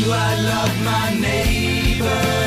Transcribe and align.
Do 0.00 0.10
I 0.12 0.34
love 0.40 0.82
my 0.82 1.14
neighbor? 1.20 2.39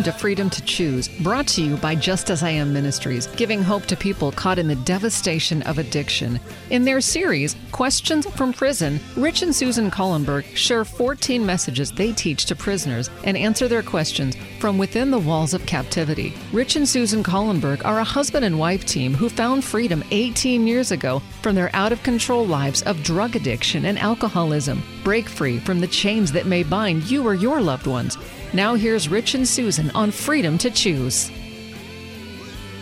Welcome 0.00 0.14
to 0.14 0.18
Freedom 0.18 0.48
to 0.48 0.62
Choose, 0.62 1.08
brought 1.08 1.46
to 1.48 1.62
you 1.62 1.76
by 1.76 1.94
Just 1.94 2.30
As 2.30 2.42
I 2.42 2.48
Am 2.48 2.72
Ministries, 2.72 3.26
giving 3.26 3.62
hope 3.62 3.84
to 3.84 3.96
people 3.98 4.32
caught 4.32 4.58
in 4.58 4.66
the 4.66 4.74
devastation 4.76 5.60
of 5.64 5.76
addiction. 5.76 6.40
In 6.70 6.86
their 6.86 7.02
series, 7.02 7.54
Questions 7.70 8.26
from 8.30 8.54
Prison, 8.54 8.98
Rich 9.16 9.42
and 9.42 9.54
Susan 9.54 9.90
Collenberg 9.90 10.44
share 10.56 10.86
14 10.86 11.44
messages 11.44 11.92
they 11.92 12.12
teach 12.12 12.46
to 12.46 12.56
prisoners 12.56 13.10
and 13.24 13.36
answer 13.36 13.68
their 13.68 13.82
questions 13.82 14.36
from 14.58 14.78
within 14.78 15.10
the 15.10 15.18
walls 15.18 15.52
of 15.52 15.66
captivity. 15.66 16.34
Rich 16.52 16.76
and 16.76 16.88
Susan 16.88 17.22
Collenberg 17.22 17.84
are 17.84 17.98
a 17.98 18.04
husband 18.04 18.44
and 18.44 18.58
wife 18.58 18.86
team 18.86 19.12
who 19.12 19.28
found 19.28 19.64
freedom 19.64 20.02
18 20.12 20.66
years 20.66 20.92
ago 20.92 21.20
from 21.42 21.54
their 21.54 21.74
out 21.74 21.92
of 21.92 22.02
control 22.02 22.46
lives 22.46 22.80
of 22.82 23.02
drug 23.02 23.36
addiction 23.36 23.84
and 23.84 23.98
alcoholism. 23.98 24.82
Break 25.04 25.28
free 25.28 25.58
from 25.58 25.80
the 25.80 25.86
chains 25.86 26.32
that 26.32 26.46
may 26.46 26.62
bind 26.62 27.10
you 27.10 27.26
or 27.26 27.34
your 27.34 27.60
loved 27.60 27.86
ones. 27.86 28.16
Now 28.52 28.74
here's 28.74 29.08
Rich 29.08 29.36
and 29.36 29.46
Susan 29.46 29.92
on 29.92 30.10
Freedom 30.10 30.58
to 30.58 30.72
Choose. 30.72 31.30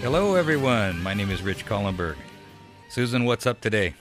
Hello, 0.00 0.34
everyone. 0.34 1.02
My 1.02 1.12
name 1.12 1.30
is 1.30 1.42
Rich 1.42 1.66
Collenberg. 1.66 2.16
Susan, 2.88 3.26
what's 3.26 3.46
up 3.46 3.60
today? 3.60 3.94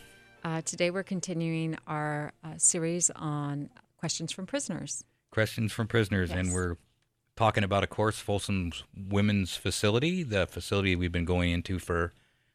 Uh, 0.45 0.61
today, 0.61 0.91
we're 0.91 1.03
continuing 1.03 1.77
our 1.85 2.31
uh, 2.41 2.53
series 2.55 3.09
on 3.17 3.69
questions 3.97 4.31
from 4.31 4.45
prisoners. 4.45 5.03
Questions 5.29 5.73
from 5.73 5.87
prisoners, 5.87 6.31
and 6.31 6.53
we're 6.53 6.77
talking 7.35 7.65
about, 7.65 7.83
of 7.83 7.89
course, 7.89 8.17
Folsom's 8.17 8.85
Women's 8.95 9.57
Facility, 9.57 10.23
the 10.23 10.47
facility 10.47 10.95
we've 10.95 11.11
been 11.11 11.25
going 11.25 11.51
into 11.51 11.79
for 11.79 12.13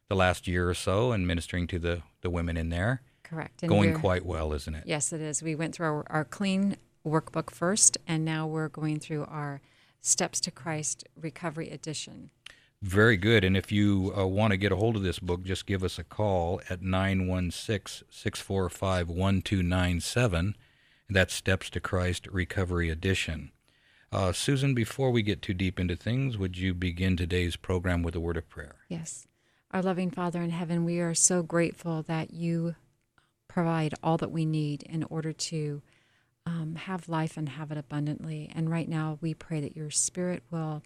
the 0.09 0.15
last 0.15 0.47
year 0.47 0.67
or 0.67 0.73
so 0.73 1.11
and 1.11 1.27
ministering 1.27 1.67
to 1.67 1.77
the, 1.77 2.01
the 2.21 2.31
women 2.31 2.57
in 2.57 2.69
there. 2.69 3.03
Correct. 3.21 3.61
And 3.61 3.69
going 3.69 3.93
quite 3.93 4.25
well, 4.25 4.53
isn't 4.53 4.73
it? 4.73 4.85
Yes, 4.87 5.13
it 5.13 5.21
is. 5.21 5.43
We 5.43 5.53
went 5.53 5.75
through 5.75 5.85
our, 5.85 6.05
our 6.09 6.25
clean 6.25 6.77
workbook 7.05 7.49
first, 7.49 7.97
and 8.07 8.23
now 8.23 8.47
we're 8.47 8.69
going 8.69 8.99
through 8.99 9.25
our 9.25 9.61
Steps 10.01 10.41
to 10.41 10.51
Christ 10.51 11.07
Recovery 11.19 11.69
Edition. 11.69 12.29
Very 12.81 13.15
good. 13.15 13.45
And 13.45 13.55
if 13.55 13.71
you 13.71 14.13
uh, 14.17 14.27
want 14.27 14.51
to 14.51 14.57
get 14.57 14.73
a 14.73 14.75
hold 14.75 14.97
of 14.97 15.03
this 15.03 15.19
book, 15.19 15.43
just 15.43 15.65
give 15.65 15.83
us 15.83 15.97
a 15.97 16.03
call 16.03 16.59
at 16.69 16.81
916 16.81 18.05
645 18.09 19.07
1297. 19.07 20.55
That's 21.09 21.33
Steps 21.33 21.69
to 21.69 21.79
Christ 21.79 22.27
Recovery 22.27 22.89
Edition. 22.89 23.51
Uh, 24.11 24.33
Susan, 24.33 24.73
before 24.73 25.11
we 25.11 25.21
get 25.23 25.41
too 25.41 25.53
deep 25.53 25.79
into 25.79 25.95
things, 25.95 26.37
would 26.37 26.57
you 26.57 26.73
begin 26.73 27.15
today's 27.15 27.55
program 27.55 28.03
with 28.03 28.15
a 28.15 28.19
word 28.19 28.37
of 28.37 28.49
prayer? 28.49 28.75
Yes. 28.89 29.27
Our 29.71 29.81
loving 29.81 30.11
Father 30.11 30.41
in 30.41 30.51
heaven, 30.51 30.83
we 30.83 30.99
are 30.99 31.15
so 31.15 31.41
grateful 31.41 32.03
that 32.03 32.31
you 32.33 32.75
provide 33.47 33.93
all 34.03 34.17
that 34.17 34.31
we 34.31 34.45
need 34.45 34.83
in 34.83 35.03
order 35.05 35.31
to 35.31 35.81
um, 36.45 36.75
have 36.75 37.09
life 37.09 37.37
and 37.37 37.49
have 37.49 37.71
it 37.71 37.77
abundantly. 37.77 38.51
And 38.53 38.69
right 38.69 38.89
now, 38.89 39.17
we 39.21 39.33
pray 39.33 39.61
that 39.61 39.75
your 39.75 39.89
Spirit 39.89 40.43
will 40.51 40.83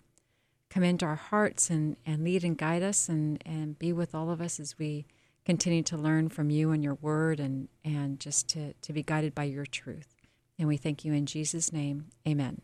come 0.70 0.84
into 0.84 1.06
our 1.06 1.16
hearts 1.16 1.70
and, 1.70 1.98
and 2.06 2.24
lead 2.24 2.44
and 2.44 2.58
guide 2.58 2.84
us 2.84 3.10
and, 3.10 3.42
and 3.46 3.80
be 3.80 3.94
with 3.94 4.14
all 4.14 4.30
of 4.30 4.42
us 4.42 4.60
as 4.60 4.78
we 4.78 5.06
continue 5.46 5.82
to 5.82 5.98
learn 5.98 6.30
from 6.30 6.50
you 6.50 6.72
and 6.72 6.84
your 6.84 6.96
word 6.96 7.40
and, 7.40 7.70
and 7.84 8.20
just 8.20 8.50
to, 8.50 8.74
to 8.74 8.92
be 8.92 9.02
guided 9.02 9.34
by 9.34 9.46
your 9.46 9.66
truth. 9.66 10.14
And 10.60 10.68
we 10.68 10.78
thank 10.78 11.06
you 11.06 11.14
in 11.14 11.26
Jesus' 11.26 11.72
name. 11.72 12.08
Amen. 12.28 12.62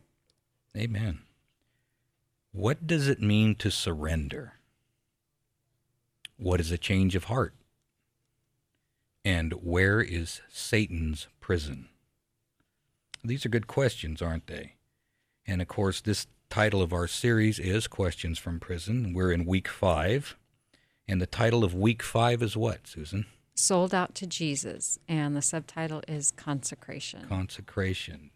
Amen. 0.75 1.19
What 2.52 2.86
does 2.86 3.08
it 3.08 3.21
mean 3.21 3.55
to 3.55 3.71
surrender? 3.71 4.55
What 6.38 6.59
is 6.59 6.71
a 6.71 6.77
change 6.77 7.16
of 7.16 7.25
heart? 7.25 7.55
And 9.23 9.53
where 9.64 10.02
is 10.02 10.41
Satan's 10.49 11.27
prison? 11.39 11.87
These 13.26 13.45
are 13.45 13.50
good 13.50 13.67
questions, 13.67 14.22
aren't 14.22 14.48
they? 14.48 14.73
And 15.48 15.61
of 15.61 15.70
course, 15.70 16.02
this 16.02 16.28
title 16.50 16.82
of 16.82 16.92
our 16.92 17.08
series 17.08 17.58
is 17.58 17.88
Questions 17.88 18.38
from 18.38 18.60
Prison. 18.60 19.14
We're 19.14 19.32
in 19.32 19.45
week 19.45 19.70
five. 19.70 20.36
And 21.08 21.22
the 21.22 21.26
title 21.26 21.64
of 21.64 21.73
week 21.73 22.04
five 22.04 22.42
is 22.44 22.58
what, 22.58 22.86
Susan? 22.86 23.26
Sold 23.56 23.94
out 23.94 24.14
to 24.16 24.28
Jesus. 24.28 25.00
And 25.08 25.38
the 25.38 25.42
subtitle 25.42 26.02
is 26.06 26.32
Consecration. 26.32 27.26
Consecration. 27.30 28.32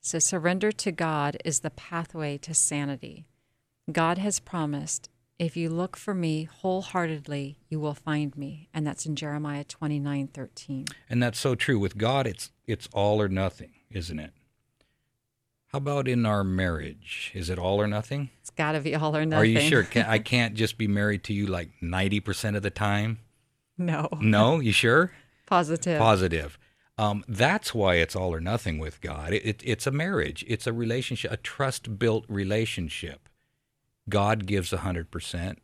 So, 0.00 0.20
surrender 0.20 0.70
to 0.70 0.92
God 0.92 1.36
is 1.44 1.60
the 1.60 1.70
pathway 1.70 2.38
to 2.38 2.54
sanity. 2.54 3.26
God 3.90 4.18
has 4.18 4.38
promised, 4.38 5.08
if 5.38 5.56
you 5.56 5.68
look 5.68 5.96
for 5.96 6.14
me 6.14 6.44
wholeheartedly, 6.44 7.58
you 7.68 7.80
will 7.80 7.94
find 7.94 8.36
me. 8.36 8.68
And 8.72 8.86
that's 8.86 9.06
in 9.06 9.16
Jeremiah 9.16 9.64
29 9.64 10.28
13. 10.28 10.86
And 11.10 11.20
that's 11.20 11.40
so 11.40 11.56
true. 11.56 11.80
With 11.80 11.98
God, 11.98 12.28
it's 12.28 12.52
it's 12.66 12.88
all 12.92 13.20
or 13.20 13.28
nothing, 13.28 13.72
isn't 13.94 14.18
it? 14.18 14.32
How 15.68 15.78
about 15.78 16.06
in 16.06 16.26
our 16.26 16.44
marriage? 16.44 17.30
Is 17.34 17.48
it 17.48 17.58
all 17.58 17.80
or 17.80 17.86
nothing? 17.86 18.28
It's 18.40 18.50
got 18.50 18.72
to 18.72 18.80
be 18.80 18.94
all 18.94 19.16
or 19.16 19.24
nothing. 19.24 19.40
Are 19.40 19.44
you 19.44 19.60
sure? 19.60 19.82
Can, 19.84 20.04
I 20.04 20.18
can't 20.32 20.54
just 20.54 20.76
be 20.76 20.86
married 20.86 21.24
to 21.24 21.32
you 21.32 21.46
like 21.46 21.70
90% 21.82 22.56
of 22.56 22.62
the 22.62 22.70
time? 22.70 23.18
no. 23.78 24.08
No, 24.20 24.60
you 24.60 24.72
sure? 24.72 25.12
Positive. 25.46 25.98
Positive. 25.98 26.58
Um, 26.98 27.24
that's 27.26 27.74
why 27.74 27.96
it's 27.96 28.14
all 28.14 28.34
or 28.34 28.40
nothing 28.40 28.78
with 28.78 29.00
God. 29.00 29.32
It, 29.32 29.46
it, 29.46 29.62
it's 29.64 29.86
a 29.86 29.90
marriage, 29.90 30.44
it's 30.46 30.66
a 30.66 30.72
relationship, 30.72 31.32
a 31.32 31.36
trust 31.38 31.98
built 31.98 32.24
relationship. 32.28 33.28
God 34.08 34.46
gives 34.46 34.72
100%, 34.72 35.56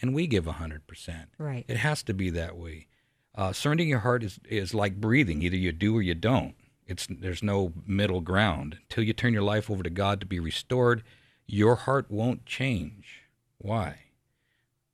and 0.00 0.14
we 0.14 0.26
give 0.26 0.44
100%. 0.46 1.26
Right. 1.38 1.64
It 1.68 1.76
has 1.76 2.02
to 2.04 2.14
be 2.14 2.30
that 2.30 2.56
way. 2.56 2.88
Uh, 3.34 3.52
surrendering 3.52 3.88
your 3.88 4.00
heart 4.00 4.24
is, 4.24 4.40
is 4.48 4.74
like 4.74 5.00
breathing. 5.00 5.42
Either 5.42 5.56
you 5.56 5.72
do 5.72 5.96
or 5.96 6.02
you 6.02 6.14
don't. 6.14 6.54
It's 6.92 7.08
there's 7.08 7.42
no 7.42 7.72
middle 7.86 8.20
ground. 8.20 8.78
Until 8.82 9.02
you 9.02 9.14
turn 9.14 9.32
your 9.32 9.42
life 9.42 9.70
over 9.70 9.82
to 9.82 9.90
God 9.90 10.20
to 10.20 10.26
be 10.26 10.38
restored, 10.38 11.02
your 11.46 11.74
heart 11.74 12.10
won't 12.10 12.44
change. 12.44 13.22
Why? 13.58 14.00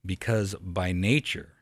Because 0.06 0.54
by 0.60 0.92
nature, 0.92 1.54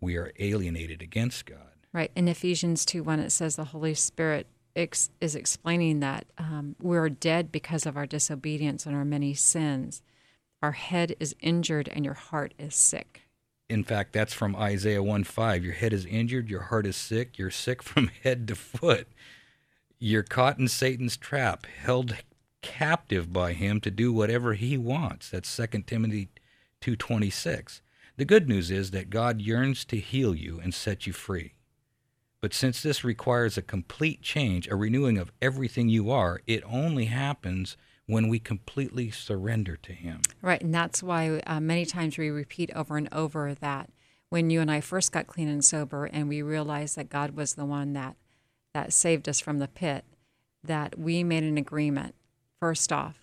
we 0.00 0.16
are 0.16 0.32
alienated 0.38 1.00
against 1.00 1.46
God. 1.46 1.58
Right. 1.92 2.10
In 2.16 2.26
Ephesians 2.26 2.84
2 2.84 3.04
1, 3.04 3.20
it 3.20 3.30
says 3.30 3.54
the 3.54 3.66
Holy 3.66 3.94
Spirit 3.94 4.48
ex- 4.74 5.10
is 5.20 5.36
explaining 5.36 6.00
that 6.00 6.26
um, 6.36 6.74
we're 6.82 7.08
dead 7.08 7.52
because 7.52 7.86
of 7.86 7.96
our 7.96 8.06
disobedience 8.06 8.84
and 8.84 8.96
our 8.96 9.04
many 9.04 9.34
sins. 9.34 10.02
Our 10.60 10.72
head 10.72 11.14
is 11.20 11.36
injured 11.40 11.88
and 11.88 12.04
your 12.04 12.14
heart 12.14 12.52
is 12.58 12.74
sick. 12.74 13.22
In 13.70 13.84
fact, 13.84 14.12
that's 14.12 14.34
from 14.34 14.56
Isaiah 14.56 15.02
1 15.02 15.22
5. 15.22 15.64
Your 15.64 15.74
head 15.74 15.92
is 15.92 16.04
injured, 16.04 16.50
your 16.50 16.62
heart 16.62 16.86
is 16.86 16.96
sick, 16.96 17.38
you're 17.38 17.52
sick 17.52 17.82
from 17.84 18.10
head 18.24 18.48
to 18.48 18.56
foot. 18.56 19.06
You're 20.00 20.24
caught 20.24 20.58
in 20.58 20.66
Satan's 20.66 21.16
trap, 21.16 21.66
held 21.66 22.16
captive 22.62 23.32
by 23.32 23.52
him 23.52 23.80
to 23.80 23.90
do 23.90 24.12
whatever 24.12 24.54
he 24.54 24.76
wants. 24.76 25.30
That's 25.30 25.54
2 25.54 25.86
Timothy 25.86 26.30
2:26. 26.80 27.80
The 28.16 28.24
good 28.24 28.48
news 28.48 28.70
is 28.72 28.90
that 28.90 29.08
God 29.08 29.40
yearns 29.40 29.84
to 29.86 29.98
heal 29.98 30.34
you 30.34 30.58
and 30.60 30.74
set 30.74 31.06
you 31.06 31.12
free. 31.12 31.54
But 32.40 32.52
since 32.52 32.82
this 32.82 33.04
requires 33.04 33.56
a 33.56 33.62
complete 33.62 34.20
change, 34.20 34.66
a 34.66 34.74
renewing 34.74 35.16
of 35.16 35.32
everything 35.40 35.88
you 35.88 36.10
are, 36.10 36.40
it 36.46 36.64
only 36.66 37.04
happens 37.04 37.76
when 38.10 38.28
we 38.28 38.38
completely 38.38 39.10
surrender 39.10 39.76
to 39.76 39.92
him. 39.92 40.20
Right. 40.42 40.60
And 40.60 40.74
that's 40.74 41.02
why 41.02 41.40
uh, 41.46 41.60
many 41.60 41.86
times 41.86 42.18
we 42.18 42.30
repeat 42.30 42.70
over 42.74 42.96
and 42.96 43.08
over 43.12 43.54
that 43.54 43.90
when 44.28 44.50
you 44.50 44.60
and 44.60 44.70
I 44.70 44.80
first 44.80 45.12
got 45.12 45.26
clean 45.26 45.48
and 45.48 45.64
sober 45.64 46.04
and 46.06 46.28
we 46.28 46.42
realized 46.42 46.96
that 46.96 47.08
God 47.08 47.32
was 47.36 47.54
the 47.54 47.64
one 47.64 47.92
that, 47.94 48.16
that 48.74 48.92
saved 48.92 49.28
us 49.28 49.40
from 49.40 49.58
the 49.58 49.68
pit, 49.68 50.04
that 50.62 50.98
we 50.98 51.24
made 51.24 51.44
an 51.44 51.58
agreement, 51.58 52.14
first 52.58 52.92
off, 52.92 53.18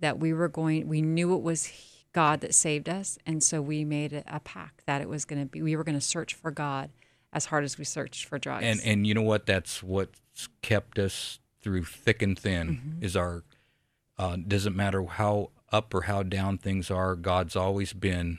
that 0.00 0.18
we 0.18 0.32
were 0.32 0.48
going, 0.48 0.86
we 0.88 1.02
knew 1.02 1.34
it 1.34 1.42
was 1.42 1.70
God 2.12 2.40
that 2.40 2.54
saved 2.54 2.88
us. 2.88 3.18
And 3.26 3.42
so 3.42 3.60
we 3.60 3.84
made 3.84 4.12
a, 4.12 4.22
a 4.26 4.40
pact 4.40 4.84
that 4.86 5.00
it 5.02 5.08
was 5.08 5.24
going 5.24 5.42
to 5.42 5.46
be, 5.46 5.62
we 5.62 5.76
were 5.76 5.84
going 5.84 5.98
to 5.98 6.00
search 6.00 6.34
for 6.34 6.50
God 6.50 6.90
as 7.32 7.46
hard 7.46 7.64
as 7.64 7.76
we 7.76 7.84
searched 7.84 8.24
for 8.24 8.38
drugs. 8.38 8.64
And 8.64 8.80
and 8.82 9.06
you 9.06 9.12
know 9.12 9.22
what? 9.22 9.44
That's 9.44 9.82
what's 9.82 10.48
kept 10.62 10.98
us 10.98 11.38
through 11.60 11.84
thick 11.84 12.22
and 12.22 12.38
thin. 12.38 12.98
Is 13.00 13.16
our 13.16 13.42
uh, 14.18 14.36
doesn't 14.36 14.76
matter 14.76 15.04
how 15.04 15.50
up 15.72 15.92
or 15.94 16.02
how 16.02 16.22
down 16.22 16.58
things 16.58 16.90
are. 16.90 17.16
God's 17.16 17.56
always 17.56 17.92
been, 17.92 18.38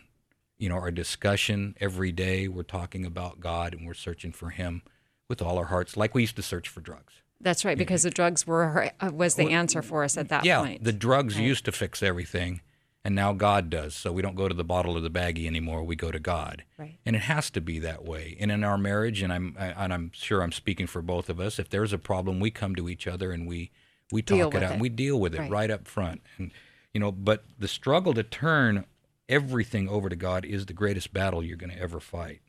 you 0.57 0.69
know, 0.69 0.75
our 0.75 0.91
discussion 0.91 1.75
every 1.79 2.11
day. 2.11 2.47
We're 2.47 2.63
talking 2.63 3.05
about 3.05 3.39
God 3.39 3.73
and 3.73 3.85
we're 3.85 3.93
searching 3.93 4.31
for 4.31 4.49
Him 4.49 4.81
with 5.27 5.41
all 5.41 5.57
our 5.57 5.65
hearts, 5.65 5.97
like 5.97 6.15
we 6.15 6.21
used 6.21 6.37
to 6.37 6.41
search 6.41 6.69
for 6.69 6.79
drugs. 6.79 7.15
that's 7.41 7.65
right, 7.65 7.77
because 7.77 8.03
the 8.03 8.09
drugs 8.09 8.47
were, 8.47 8.91
uh, 9.01 9.11
was 9.13 9.35
the 9.35 9.49
answer 9.51 9.81
for 9.81 10.03
us 10.03 10.17
at 10.17 10.29
that 10.29 10.45
yeah, 10.45 10.59
point. 10.61 10.83
the 10.83 10.93
drugs 10.93 11.35
Right. 11.35 11.43
used 11.43 11.65
to 11.65 11.71
fix 11.73 12.01
everything, 12.01 12.61
and 13.03 13.13
now 13.13 13.33
God 13.33 13.69
does. 13.69 13.93
So 13.93 14.11
we 14.13 14.21
don't 14.21 14.35
go 14.35 14.47
to 14.47 14.55
the 14.55 14.63
bottle 14.63 14.97
or 14.97 15.01
the 15.01 15.11
baggie 15.11 15.45
anymore. 15.45 15.83
We 15.83 15.95
go 15.97 16.11
to 16.11 16.19
God. 16.19 16.63
Right. 16.77 16.97
And 17.05 17.15
it 17.15 17.23
has 17.23 17.49
to 17.51 17.61
be 17.61 17.77
that 17.79 18.03
way. 18.05 18.37
And 18.39 18.51
in 18.51 18.63
our 18.63 18.77
marriage, 18.77 19.21
and 19.21 19.31
I'm 19.33 19.55
I, 19.59 19.67
and 19.83 19.93
I'm 19.93 20.11
sure 20.13 20.41
I'm 20.41 20.51
speaking 20.53 20.87
for 20.87 21.01
both 21.01 21.29
of 21.29 21.39
us. 21.41 21.59
If 21.59 21.69
there's 21.69 21.91
a 21.93 21.97
problem, 21.99 22.39
we 22.39 22.49
come 22.49 22.73
to 22.75 22.87
each 22.89 23.05
other 23.05 23.31
and 23.33 23.45
we 23.47 23.69
we 24.11 24.21
talk 24.21 24.55
it 24.55 24.63
out. 24.63 24.63
it. 24.63 24.71
And 24.73 24.81
we 24.81 24.89
deal 24.89 25.19
with 25.19 25.35
it 25.35 25.39
Right. 25.39 25.51
right 25.51 25.71
up 25.71 25.87
front. 25.87 26.21
And 26.37 26.51
you 26.93 26.99
know, 26.99 27.11
but 27.11 27.45
the 27.59 27.67
struggle 27.67 28.13
to 28.13 28.23
turn 28.23 28.85
everything 29.29 29.87
over 29.89 30.09
to 30.09 30.15
God 30.15 30.45
is 30.45 30.65
the 30.65 30.73
greatest 30.73 31.13
battle 31.13 31.43
you're 31.43 31.57
going 31.57 31.71
to 31.71 31.79
ever 31.79 31.99
fight. 31.99 32.41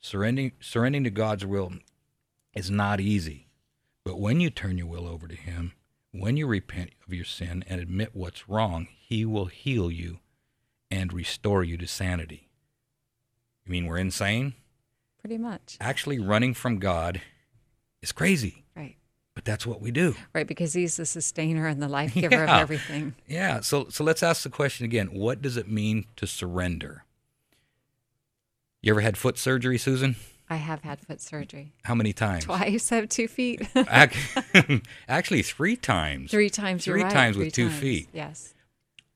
Surrendering, 0.00 0.52
surrendering 0.60 1.04
to 1.04 1.10
God's 1.10 1.44
will 1.44 1.72
is 2.54 2.70
not 2.70 3.00
easy. 3.00 3.48
But 4.04 4.18
when 4.20 4.40
you 4.40 4.50
turn 4.50 4.78
your 4.78 4.86
will 4.86 5.06
over 5.06 5.28
to 5.28 5.36
Him, 5.36 5.72
when 6.12 6.36
you 6.36 6.46
repent 6.46 6.90
of 7.06 7.12
your 7.14 7.24
sin 7.24 7.64
and 7.68 7.80
admit 7.80 8.10
what's 8.14 8.48
wrong, 8.48 8.88
He 8.98 9.24
will 9.24 9.46
heal 9.46 9.90
you 9.90 10.20
and 10.90 11.12
restore 11.12 11.62
you 11.64 11.76
to 11.78 11.86
sanity. 11.86 12.48
You 13.64 13.72
mean 13.72 13.86
we're 13.86 13.98
insane? 13.98 14.54
Pretty 15.20 15.38
much. 15.38 15.76
Actually, 15.80 16.18
running 16.18 16.52
from 16.54 16.78
God 16.78 17.20
is 18.00 18.10
crazy, 18.12 18.64
Right. 18.76 18.96
But 19.34 19.44
that's 19.44 19.66
what 19.66 19.80
we 19.80 19.90
do. 19.90 20.14
Right. 20.34 20.46
Because 20.46 20.72
he's 20.74 20.96
the 20.96 21.06
sustainer 21.06 21.66
and 21.66 21.82
the 21.82 21.88
life 21.88 22.14
giver 22.22 22.34
Yeah. 22.44 22.56
of 22.56 22.60
everything. 22.60 23.14
Yeah. 23.26 23.60
So 23.60 23.86
so 23.88 24.04
let's 24.04 24.22
ask 24.22 24.42
the 24.42 24.50
question 24.50 24.84
again. 24.84 25.08
What 25.08 25.40
does 25.42 25.56
it 25.56 25.68
mean 25.68 26.04
to 26.16 26.26
surrender? 26.26 27.04
You 28.82 28.92
ever 28.92 29.00
had 29.00 29.16
foot 29.16 29.38
surgery, 29.38 29.78
Susan? 29.78 30.16
I 30.50 30.56
have 30.56 30.82
had 30.82 31.00
foot 31.00 31.20
surgery 31.20 31.72
How 31.84 31.94
many 31.94 32.12
times? 32.12 32.44
twice. 32.44 32.92
I 32.92 32.96
have 32.96 33.08
two 33.08 33.28
feet. 33.28 33.62
Actually, 35.08 35.42
three 35.42 35.76
times. 35.76 36.30
Three 36.30 36.50
times. 36.50 36.86
You're 36.86 36.96
Three 36.96 37.04
right, 37.04 37.12
times 37.12 37.36
with 37.38 37.54
three 37.54 37.64
two 37.64 37.68
times. 37.70 37.80
feet. 37.80 38.08
Yes. 38.12 38.52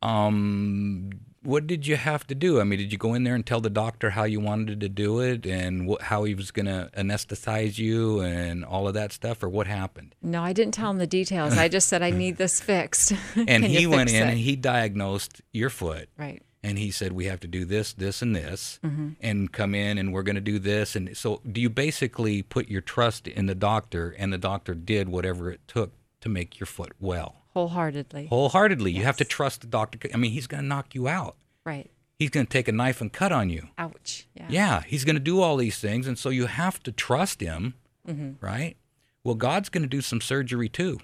Um, 0.03 1.11
what 1.47 1.67
did 1.67 1.87
you 1.87 1.97
have 1.97 2.27
to 2.27 2.35
do? 2.35 2.61
I 2.61 2.65
mean, 2.65 2.79
did 2.79 2.93
you 2.93 2.99
go 2.99 3.15
in 3.15 3.25
there 3.25 3.35
and 3.35 3.47
tell 3.47 3.61
the 3.61 3.71
doctor 3.71 4.11
how 4.11 4.25
you 4.25 4.41
wanted 4.41 4.81
to 4.81 4.89
do 4.89 5.21
it 5.21 5.47
and 5.47 5.97
how 6.01 6.25
he 6.25 6.35
was 6.35 6.51
going 6.51 6.67
to 6.67 6.91
anesthetize 6.97 7.79
you 7.79 8.21
and 8.21 8.65
all 8.65 8.87
of 8.89 8.95
that 8.95 9.13
stuff, 9.13 9.43
or 9.43 9.49
what 9.49 9.67
happened? 9.67 10.15
No, 10.23 10.43
I 10.43 10.53
didn't 10.53 10.75
tell 10.75 10.91
him 10.91 10.99
the 10.99 11.07
details. 11.07 11.57
I 11.57 11.69
just 11.69 11.89
said 11.89 12.03
I 12.03 12.11
need 12.25 12.37
this 12.37 12.61
fixed. 12.61 13.13
And 13.49 13.65
he 13.65 13.87
went 13.87 14.11
in 14.11 14.17
it? 14.29 14.31
and 14.31 14.39
he 14.39 14.57
diagnosed 14.57 15.41
your 15.53 15.71
foot. 15.71 16.09
Right. 16.19 16.43
and 16.63 16.79
he 16.79 16.91
said 16.91 17.13
we 17.13 17.27
have 17.27 17.39
to 17.41 17.47
do 17.47 17.65
this 17.65 17.93
this 17.93 18.23
and 18.23 18.35
this 18.35 18.81
Mm-hmm. 18.85 19.09
and 19.21 19.53
come 19.53 19.75
in 19.75 19.99
and 19.99 20.13
we're 20.13 20.23
going 20.25 20.35
to 20.37 20.41
do 20.41 20.59
this 20.59 20.97
and 20.97 21.17
so 21.17 21.41
do 21.51 21.61
you 21.61 21.71
basically 21.71 22.43
put 22.43 22.69
your 22.69 22.81
trust 22.81 23.29
in 23.29 23.47
the 23.47 23.55
doctor 23.55 24.15
and 24.19 24.33
the 24.33 24.39
doctor 24.39 24.75
did 24.75 25.09
whatever 25.09 25.51
it 25.51 25.61
took 25.69 25.93
to 26.23 26.29
make 26.29 26.59
your 26.59 26.67
foot 26.67 26.93
well 26.99 27.31
Wholeheartedly. 27.57 28.27
wholeheartedly 28.27 28.93
you 28.93 29.05
have 29.05 29.17
to 29.17 29.25
trust 29.25 29.63
the 29.63 29.67
doctor 29.67 29.99
i 30.13 30.17
mean 30.19 30.33
he's 30.33 30.47
going 30.47 30.63
to 30.63 30.69
knock 30.69 30.95
you 30.95 31.09
out 31.09 31.37
Right. 31.65 31.91
he's 32.19 32.29
going 32.31 32.45
to 32.47 32.53
take 32.53 32.69
a 32.69 32.73
knife 32.73 33.01
and 33.01 33.11
cut 33.13 33.33
on 33.33 33.49
you 33.49 33.69
Ouch. 33.79 34.27
Yeah. 34.35 34.47
yeah 34.51 34.83
he's 34.87 35.05
going 35.05 35.17
to 35.17 35.21
do 35.21 35.41
all 35.41 35.57
these 35.57 35.79
things 35.79 36.07
and 36.07 36.19
so 36.19 36.29
you 36.29 36.47
have 36.47 36.83
to 36.83 36.93
trust 36.93 37.41
him 37.41 37.75
Mm-hmm. 38.07 38.45
right 38.45 38.77
well 39.25 39.35
god's 39.35 39.69
going 39.71 39.83
to 39.83 39.89
do 39.89 40.01
some 40.03 40.21
surgery 40.21 40.69
too 40.69 41.01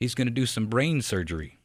he's 0.00 0.14
going 0.14 0.26
to 0.26 0.32
do 0.32 0.46
some 0.46 0.66
brain 0.66 1.02
surgery 1.02 1.58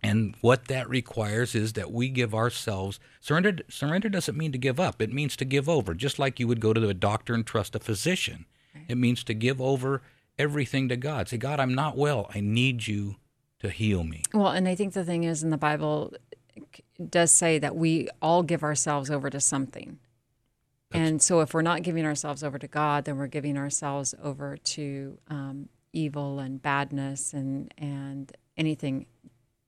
and 0.00 0.36
what 0.40 0.68
that 0.68 0.88
requires 0.88 1.54
is 1.56 1.72
that 1.72 1.90
we 1.90 2.08
give 2.08 2.32
ourselves 2.32 3.00
surrender. 3.20 3.56
Surrender 3.68 4.08
doesn't 4.08 4.38
mean 4.38 4.52
to 4.52 4.58
give 4.58 4.78
up. 4.78 5.02
It 5.02 5.12
means 5.12 5.34
to 5.36 5.44
give 5.44 5.68
over, 5.68 5.92
just 5.92 6.20
like 6.20 6.38
you 6.38 6.46
would 6.46 6.60
go 6.60 6.72
to 6.72 6.88
a 6.88 6.94
doctor 6.94 7.34
and 7.34 7.44
trust 7.44 7.74
a 7.74 7.80
physician. 7.80 8.46
It 8.86 8.96
means 8.96 9.24
to 9.24 9.34
give 9.34 9.60
over 9.60 10.02
everything 10.38 10.88
to 10.88 10.96
God. 10.96 11.28
Say, 11.28 11.36
God, 11.36 11.60
I'm 11.60 11.74
not 11.74 11.96
well. 11.96 12.30
I 12.34 12.40
need 12.40 12.86
you 12.86 13.16
to 13.60 13.70
heal 13.70 14.04
me. 14.04 14.22
Well, 14.32 14.48
and 14.48 14.68
I 14.68 14.74
think 14.74 14.94
the 14.94 15.04
thing 15.04 15.24
is 15.24 15.42
in 15.42 15.50
the 15.50 15.58
Bible 15.58 16.12
does 17.08 17.32
say 17.32 17.58
that 17.58 17.76
we 17.76 18.08
all 18.20 18.42
give 18.42 18.62
ourselves 18.62 19.10
over 19.10 19.30
to 19.30 19.40
something. 19.40 19.98
and 20.92 21.20
so 21.22 21.40
if 21.40 21.52
we're 21.52 21.62
not 21.62 21.82
giving 21.82 22.06
ourselves 22.06 22.42
over 22.42 22.58
to 22.58 22.68
God, 22.68 23.04
then 23.04 23.18
we're 23.18 23.26
giving 23.26 23.58
ourselves 23.58 24.14
over 24.22 24.56
to 24.56 25.18
um, 25.28 25.68
evil 25.92 26.38
and 26.38 26.62
badness 26.62 27.32
and 27.32 27.72
and 27.76 28.32
anything 28.56 29.06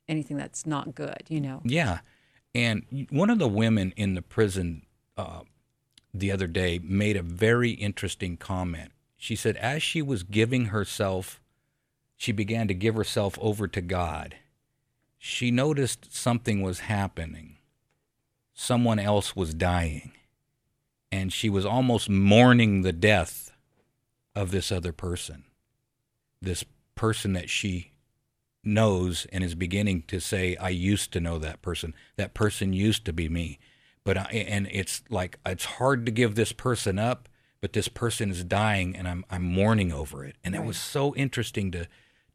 anything 0.08 0.36
that's 0.36 0.66
not 0.66 0.94
good, 0.94 1.22
you 1.28 1.40
know. 1.40 1.60
Yeah. 1.64 2.00
And 2.54 3.06
one 3.10 3.30
of 3.30 3.38
the 3.38 3.48
women 3.48 3.92
in 3.96 4.14
the 4.14 4.22
prison 4.22 4.82
uh, 5.16 5.40
the 6.12 6.32
other 6.32 6.46
day 6.46 6.80
made 6.82 7.16
a 7.16 7.22
very 7.22 7.70
interesting 7.70 8.36
comment. 8.36 8.92
She 9.22 9.36
said, 9.36 9.58
as 9.58 9.82
she 9.82 10.00
was 10.00 10.22
giving 10.22 10.66
herself, 10.66 11.42
she 12.16 12.32
began 12.32 12.66
to 12.68 12.74
give 12.74 12.94
herself 12.94 13.38
over 13.38 13.68
to 13.68 13.82
God. 13.82 14.36
She 15.18 15.50
noticed 15.50 16.16
something 16.16 16.62
was 16.62 16.80
happening. 16.80 17.58
Someone 18.54 18.98
else 18.98 19.36
was 19.36 19.52
dying. 19.52 20.12
And 21.12 21.34
she 21.34 21.50
was 21.50 21.66
almost 21.66 22.08
mourning 22.08 22.80
the 22.80 22.94
death 22.94 23.54
of 24.34 24.52
this 24.52 24.72
other 24.72 24.92
person, 24.92 25.44
this 26.40 26.64
person 26.94 27.34
that 27.34 27.50
she 27.50 27.92
knows 28.64 29.26
and 29.30 29.44
is 29.44 29.54
beginning 29.54 30.04
to 30.08 30.18
say, 30.18 30.56
I 30.56 30.70
used 30.70 31.12
to 31.12 31.20
know 31.20 31.38
that 31.38 31.60
person. 31.60 31.92
That 32.16 32.32
person 32.32 32.72
used 32.72 33.04
to 33.04 33.12
be 33.12 33.28
me. 33.28 33.58
But 34.02 34.16
I, 34.16 34.46
and 34.48 34.66
it's 34.72 35.02
like 35.10 35.38
it's 35.44 35.66
hard 35.66 36.06
to 36.06 36.12
give 36.12 36.36
this 36.36 36.52
person 36.52 36.98
up, 36.98 37.28
but 37.60 37.72
this 37.72 37.88
person 37.88 38.30
is 38.30 38.44
dying 38.44 38.96
and 38.96 39.06
I'm 39.06 39.24
I'm 39.30 39.42
mourning 39.44 39.92
over 39.92 40.24
it. 40.24 40.36
And 40.42 40.54
it 40.54 40.64
was 40.64 40.78
so 40.78 41.14
interesting 41.14 41.70
to 41.72 41.86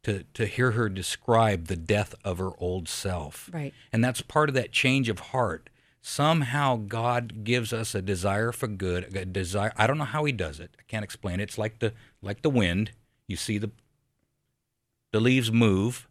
to 0.04 0.24
to 0.34 0.46
hear 0.46 0.72
her 0.72 0.88
describe 0.88 1.66
the 1.66 1.76
death 1.76 2.14
of 2.24 2.38
her 2.38 2.52
old 2.58 2.88
self. 2.88 3.50
Right. 3.52 3.74
And 3.92 4.04
that's 4.04 4.22
part 4.22 4.48
of 4.48 4.54
that 4.54 4.72
change 4.72 5.08
of 5.08 5.18
heart. 5.18 5.68
Somehow 6.00 6.76
God 6.76 7.42
gives 7.42 7.72
us 7.72 7.92
a 7.92 8.00
desire 8.00 8.52
for 8.52 8.68
good, 8.68 9.16
a 9.16 9.24
desire 9.24 9.72
I 9.76 9.88
don't 9.88 9.98
know 9.98 10.04
how 10.04 10.24
he 10.24 10.32
does 10.32 10.60
it. 10.60 10.76
I 10.78 10.82
can't 10.86 11.04
explain 11.04 11.40
it. 11.40 11.44
It's 11.44 11.58
like 11.58 11.80
the 11.80 11.92
like 12.22 12.42
the 12.42 12.50
wind. 12.50 12.92
You 13.26 13.36
see 13.36 13.58
the 13.58 13.70
the 15.12 15.20
leaves 15.20 15.50
move 15.50 16.06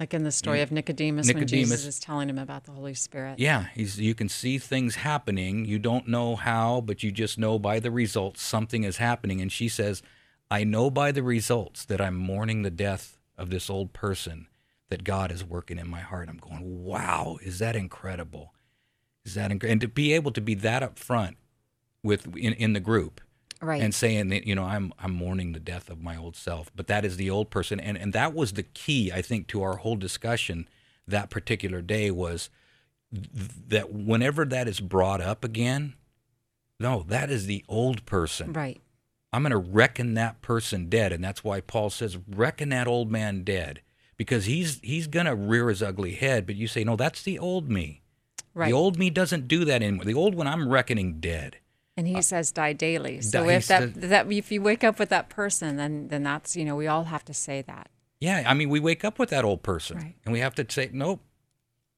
Like 0.00 0.12
in 0.12 0.24
the 0.24 0.32
story 0.32 0.58
mm. 0.58 0.64
of 0.64 0.72
Nicodemus, 0.72 1.32
when 1.32 1.46
Jesus 1.46 1.86
is 1.86 2.00
telling 2.00 2.28
him 2.28 2.38
about 2.38 2.64
the 2.64 2.72
Holy 2.72 2.94
Spirit. 2.94 3.38
Yeah, 3.38 3.66
he's, 3.74 3.98
you 4.00 4.14
can 4.14 4.28
see 4.28 4.58
things 4.58 4.96
happening. 4.96 5.64
You 5.64 5.78
don't 5.78 6.08
know 6.08 6.34
how, 6.34 6.80
but 6.80 7.02
you 7.02 7.12
just 7.12 7.38
know 7.38 7.58
by 7.58 7.78
the 7.78 7.92
results 7.92 8.42
something 8.42 8.82
is 8.82 8.96
happening. 8.96 9.40
And 9.40 9.52
she 9.52 9.68
says, 9.68 10.02
I 10.50 10.64
know 10.64 10.90
by 10.90 11.12
the 11.12 11.22
results 11.22 11.84
that 11.84 12.00
I'm 12.00 12.16
mourning 12.16 12.62
the 12.62 12.70
death 12.70 13.18
of 13.38 13.50
this 13.50 13.70
old 13.70 13.92
person 13.92 14.48
that 14.88 15.04
God 15.04 15.30
is 15.30 15.44
working 15.44 15.78
in 15.78 15.88
my 15.88 16.00
heart. 16.00 16.28
I'm 16.28 16.38
going, 16.38 16.84
wow, 16.84 17.38
is 17.42 17.60
that 17.60 17.76
incredible? 17.76 18.52
Is 19.24 19.34
that? 19.34 19.50
And 19.50 19.80
to 19.80 19.88
be 19.88 20.12
able 20.12 20.32
to 20.32 20.40
be 20.40 20.54
that 20.54 20.82
upfront 20.82 21.36
with 22.02 22.36
in, 22.36 22.52
in 22.52 22.72
the 22.74 22.80
group 22.80 23.20
Right. 23.62 23.80
and 23.80 23.94
saying 23.94 24.28
that 24.28 24.46
you 24.46 24.54
know 24.54 24.64
I'm 24.64 24.92
I'm 24.98 25.12
mourning 25.12 25.52
the 25.52 25.60
death 25.60 25.88
of 25.88 26.02
my 26.02 26.16
old 26.16 26.36
self, 26.36 26.70
but 26.74 26.86
that 26.88 27.04
is 27.04 27.16
the 27.16 27.30
old 27.30 27.50
person, 27.50 27.80
and 27.80 27.96
and 27.96 28.12
that 28.12 28.34
was 28.34 28.52
the 28.52 28.62
key 28.62 29.10
I 29.12 29.22
think 29.22 29.46
to 29.48 29.62
our 29.62 29.76
whole 29.76 29.96
discussion 29.96 30.68
that 31.06 31.30
particular 31.30 31.80
day 31.82 32.10
was 32.10 32.50
th- 33.12 33.28
that 33.68 33.92
whenever 33.92 34.44
that 34.44 34.68
is 34.68 34.80
brought 34.80 35.20
up 35.20 35.44
again, 35.44 35.94
no, 36.80 37.04
that 37.08 37.30
is 37.30 37.46
the 37.46 37.64
old 37.68 38.04
person. 38.06 38.52
right. 38.52 38.80
I'm 39.32 39.42
going 39.42 39.50
to 39.50 39.56
reckon 39.56 40.14
that 40.14 40.42
person 40.42 40.88
dead, 40.88 41.12
and 41.12 41.22
that's 41.24 41.42
why 41.42 41.60
Paul 41.60 41.90
says 41.90 42.16
reckon 42.28 42.68
that 42.68 42.86
old 42.86 43.10
man 43.10 43.42
dead 43.42 43.80
because 44.16 44.44
he's 44.44 44.78
he's 44.80 45.08
going 45.08 45.26
to 45.26 45.34
rear 45.34 45.68
his 45.68 45.82
ugly 45.82 46.12
head. 46.12 46.46
But 46.46 46.54
you 46.54 46.68
say 46.68 46.84
no, 46.84 46.94
that's 46.96 47.22
the 47.22 47.38
old 47.38 47.68
me. 47.68 48.02
Right. 48.54 48.68
The 48.68 48.74
old 48.74 48.96
me 48.98 49.10
doesn't 49.10 49.48
do 49.48 49.64
that 49.64 49.82
anymore. 49.82 50.04
The 50.04 50.14
old 50.14 50.36
one 50.36 50.46
I'm 50.46 50.68
reckoning 50.68 51.18
dead. 51.18 51.56
And 51.96 52.08
he 52.08 52.20
says 52.22 52.50
die 52.50 52.72
daily. 52.72 53.20
So 53.20 53.44
Uh, 53.44 53.48
if 53.50 53.66
that, 53.68 53.82
says- 53.82 53.92
that 54.10 54.30
if 54.32 54.50
you 54.50 54.60
wake 54.60 54.82
up 54.82 54.98
with 54.98 55.10
that 55.10 55.28
person, 55.28 55.76
then 55.76 56.08
then 56.08 56.22
that's 56.24 56.56
you 56.56 56.64
know 56.64 56.74
we 56.76 56.86
all 56.86 57.04
have 57.04 57.24
to 57.26 57.34
say 57.34 57.62
that. 57.62 57.88
Yeah, 58.20 58.42
I 58.46 58.54
mean, 58.54 58.68
we 58.70 58.80
wake 58.80 59.04
up 59.04 59.18
with 59.18 59.30
that 59.30 59.44
old 59.44 59.62
person, 59.62 59.98
Right. 59.98 60.14
and 60.24 60.32
we 60.32 60.40
have 60.40 60.54
to 60.54 60.64
say, 60.68 60.88
nope, 60.92 61.20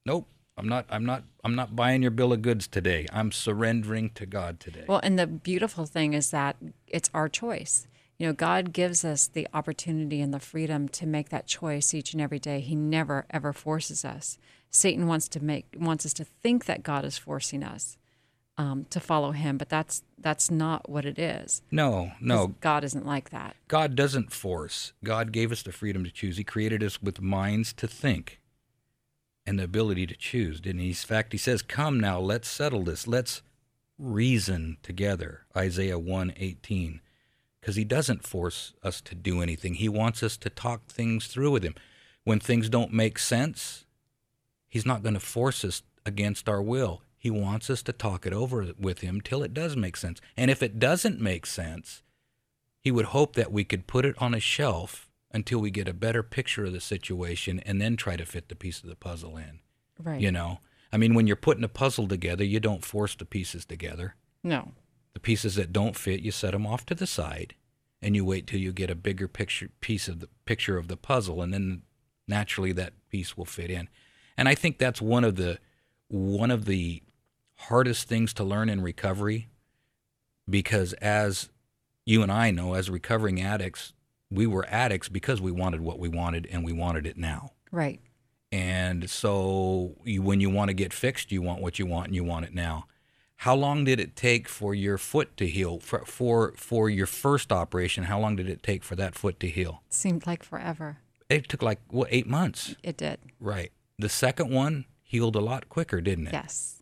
nope, 0.04 0.26
I'm 0.56 0.68
not, 0.68 0.86
I'm 0.88 1.04
not, 1.04 1.22
I'm 1.44 1.54
not 1.54 1.76
buying 1.76 2.02
your 2.02 2.10
bill 2.10 2.32
of 2.32 2.42
goods 2.42 2.66
today. 2.66 3.06
I'm 3.12 3.30
surrendering 3.30 4.10
to 4.14 4.26
God 4.26 4.58
today. 4.58 4.84
Well, 4.88 4.98
and 5.04 5.16
the 5.18 5.26
beautiful 5.28 5.86
thing 5.86 6.14
is 6.14 6.30
that 6.30 6.56
it's 6.88 7.10
our 7.14 7.28
choice. 7.28 7.86
You 8.18 8.26
know, 8.26 8.32
God 8.32 8.72
gives 8.72 9.04
us 9.04 9.28
the 9.28 9.46
opportunity 9.54 10.20
and 10.20 10.34
the 10.34 10.40
freedom 10.40 10.88
to 10.88 11.06
make 11.06 11.28
that 11.28 11.46
choice 11.46 11.94
each 11.94 12.12
and 12.12 12.20
every 12.20 12.38
day. 12.40 12.60
He 12.60 12.74
never 12.74 13.26
ever 13.30 13.52
forces 13.52 14.04
us. 14.04 14.36
Satan 14.70 15.06
wants 15.06 15.28
to 15.28 15.40
make 15.40 15.66
wants 15.78 16.04
us 16.06 16.14
to 16.14 16.24
think 16.24 16.64
that 16.64 16.82
God 16.82 17.04
is 17.04 17.18
forcing 17.18 17.62
us 17.62 17.98
um, 18.58 18.86
to 18.90 19.00
follow 19.00 19.32
Him, 19.32 19.58
but 19.58 19.68
that's 19.68 20.02
that's 20.18 20.50
not 20.50 20.88
what 20.88 21.04
it 21.04 21.18
is 21.18 21.62
no 21.70 22.12
no, 22.20 22.54
God 22.60 22.84
isn't 22.84 23.06
like 23.06 23.30
that. 23.30 23.54
God 23.68 23.94
doesn't 23.94 24.32
force. 24.32 24.92
God 25.04 25.30
gave 25.30 25.52
us 25.52 25.62
the 25.62 25.72
freedom 25.72 26.04
to 26.04 26.10
choose. 26.10 26.36
He 26.36 26.44
created 26.44 26.82
us 26.82 27.02
with 27.02 27.20
minds 27.20 27.72
to 27.74 27.86
think, 27.86 28.40
and 29.44 29.58
the 29.58 29.64
ability 29.64 30.06
to 30.06 30.16
choose. 30.16 30.60
Didn't 30.60 30.80
he? 30.80 30.88
In 30.88 30.94
fact, 30.94 31.32
he 31.32 31.38
says, 31.38 31.62
"Come 31.62 32.00
now, 32.00 32.18
let's 32.18 32.48
settle 32.48 32.82
this. 32.84 33.06
Let's 33.06 33.42
reason 33.98 34.78
together." 34.82 35.46
Isaiah 35.56 35.98
one 35.98 36.32
eighteen, 36.36 37.00
because 37.60 37.76
he 37.76 37.84
doesn't 37.84 38.26
force 38.26 38.72
us 38.82 39.00
to 39.02 39.14
do 39.14 39.42
anything. 39.42 39.74
He 39.74 39.88
wants 39.88 40.22
us 40.22 40.36
to 40.38 40.50
talk 40.50 40.86
things 40.86 41.26
through 41.26 41.50
with 41.50 41.62
him. 41.62 41.74
When 42.24 42.40
things 42.40 42.68
don't 42.68 42.92
make 42.92 43.18
sense, 43.18 43.84
he's 44.68 44.86
not 44.86 45.02
going 45.02 45.14
to 45.14 45.20
force 45.20 45.64
us 45.64 45.82
against 46.04 46.48
our 46.48 46.62
will. 46.62 47.02
He 47.26 47.30
wants 47.30 47.68
us 47.70 47.82
to 47.82 47.92
talk 47.92 48.24
it 48.24 48.32
over 48.32 48.68
with 48.78 49.00
him 49.00 49.20
till 49.20 49.42
it 49.42 49.52
does 49.52 49.74
make 49.74 49.96
sense. 49.96 50.20
And 50.36 50.48
if 50.48 50.62
it 50.62 50.78
doesn't 50.78 51.20
make 51.20 51.44
sense, 51.44 52.04
he 52.78 52.92
would 52.92 53.06
hope 53.06 53.34
that 53.34 53.50
we 53.50 53.64
could 53.64 53.88
put 53.88 54.04
it 54.04 54.14
on 54.18 54.32
a 54.32 54.38
shelf 54.38 55.08
until 55.32 55.58
we 55.58 55.72
get 55.72 55.88
a 55.88 55.92
better 55.92 56.22
picture 56.22 56.66
of 56.66 56.72
the 56.72 56.80
situation 56.80 57.58
and 57.66 57.80
then 57.80 57.96
try 57.96 58.14
to 58.14 58.24
fit 58.24 58.48
the 58.48 58.54
piece 58.54 58.80
of 58.80 58.88
the 58.88 58.94
puzzle 58.94 59.36
in 59.36 59.58
Right. 60.00 60.20
you 60.20 60.30
know 60.30 60.60
I 60.92 60.98
mean, 60.98 61.14
when 61.14 61.26
you're 61.26 61.34
putting 61.34 61.64
a 61.64 61.68
puzzle 61.68 62.06
together, 62.06 62.44
you 62.44 62.60
don't 62.60 62.84
force 62.84 63.16
the 63.16 63.24
pieces 63.24 63.64
together. 63.64 64.14
No. 64.44 64.70
The 65.14 65.18
pieces 65.18 65.56
that 65.56 65.72
don't 65.72 65.96
fit, 65.96 66.20
you 66.20 66.30
set 66.30 66.52
them 66.52 66.64
off 66.64 66.86
to 66.86 66.94
the 66.94 67.08
side, 67.08 67.56
and 68.00 68.14
you 68.14 68.24
wait 68.24 68.46
till 68.46 68.60
you 68.60 68.72
get 68.72 68.88
a 68.88 68.94
bigger 68.94 69.26
picture 69.26 69.70
piece 69.80 70.06
of 70.06 70.20
the 70.20 70.28
picture 70.44 70.78
of 70.78 70.86
the 70.86 70.96
puzzle, 70.96 71.42
and 71.42 71.52
then 71.52 71.82
naturally 72.28 72.70
that 72.70 72.92
piece 73.10 73.36
will 73.36 73.44
fit 73.44 73.68
in. 73.68 73.88
And 74.36 74.48
I 74.48 74.54
think 74.54 74.78
that's 74.78 75.02
one 75.02 75.24
of 75.24 75.34
the 75.34 75.58
one 76.06 76.52
of 76.52 76.66
the 76.66 77.02
hardest 77.56 78.08
things 78.08 78.32
to 78.34 78.44
learn 78.44 78.68
in 78.68 78.82
recovery, 78.82 79.48
because 80.48 80.92
as 80.94 81.48
you 82.04 82.22
and 82.22 82.30
I 82.30 82.50
know, 82.50 82.74
as 82.74 82.88
recovering 82.90 83.40
addicts, 83.40 83.92
we 84.30 84.46
were 84.46 84.66
addicts 84.68 85.08
because 85.08 85.40
we 85.40 85.50
wanted 85.52 85.80
what 85.80 85.98
we 85.98 86.08
wanted 86.08 86.46
and 86.50 86.64
we 86.64 86.72
wanted 86.72 87.06
it 87.06 87.16
now. 87.16 87.50
Right. 87.72 88.00
And 88.52 89.10
so 89.10 89.96
you, 90.04 90.22
when 90.22 90.40
you 90.40 90.50
want 90.50 90.68
to 90.68 90.74
get 90.74 90.92
fixed, 90.92 91.32
you 91.32 91.42
want 91.42 91.60
what 91.60 91.78
you 91.78 91.86
want 91.86 92.06
and 92.06 92.14
you 92.14 92.24
want 92.24 92.44
it 92.46 92.54
now. 92.54 92.86
How 93.40 93.54
long 93.54 93.84
did 93.84 94.00
it 94.00 94.16
take 94.16 94.48
for 94.48 94.74
your 94.74 94.96
foot 94.96 95.36
to 95.36 95.46
heal? 95.46 95.78
For, 95.80 96.04
for 96.06 96.52
for 96.56 96.88
your 96.88 97.06
first 97.06 97.52
operation, 97.52 98.04
how 98.04 98.18
long 98.18 98.34
did 98.36 98.48
it 98.48 98.62
take 98.62 98.82
for 98.82 98.96
that 98.96 99.14
foot 99.14 99.38
to 99.40 99.48
heal? 99.48 99.82
Seemed 99.90 100.26
like 100.26 100.42
forever. 100.42 100.98
It 101.28 101.48
took 101.48 101.60
like 101.62 101.80
what 101.88 102.08
eight 102.10 102.26
months, 102.26 102.76
It 102.82 102.96
did. 102.96 103.18
right? 103.40 103.72
The 103.98 104.08
second 104.08 104.50
one 104.50 104.86
healed 105.02 105.36
a 105.36 105.40
lot 105.40 105.68
quicker, 105.68 106.00
didn't 106.00 106.28
it? 106.28 106.32
Yes. 106.32 106.75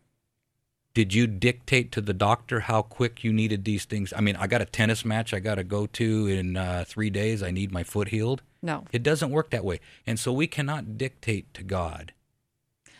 Did 0.95 1.13
you 1.13 1.27
dictate 1.27 1.91
to 1.91 2.01
the 2.01 2.13
doctor 2.13 2.61
how 2.61 2.81
quick 2.81 3.21
you 3.21 3.33
needed 3.33 3.65
these 3.65 3.83
things? 3.83 4.13
I 4.15 4.21
mean, 4.21 4.37
I 4.37 4.47
got 4.47 4.61
a 4.61 4.65
tennis 4.65 5.03
match 5.03 5.33
I 5.33 5.39
got 5.39 5.55
to 5.55 5.63
go 5.65 5.87
to 5.87 6.27
in 6.27 6.55
uh, 6.55 6.85
three 6.87 7.09
days. 7.09 7.43
I 7.43 7.51
need 7.51 7.69
my 7.71 7.83
foot 7.83 8.07
healed. 8.07 8.41
No. 8.61 8.85
It 8.93 9.03
doesn't 9.03 9.29
work 9.29 9.49
that 9.49 9.65
way, 9.65 9.81
and 10.07 10.17
so 10.17 10.31
we 10.31 10.47
cannot 10.47 10.97
dictate 10.97 11.53
to 11.53 11.63
God. 11.63 12.13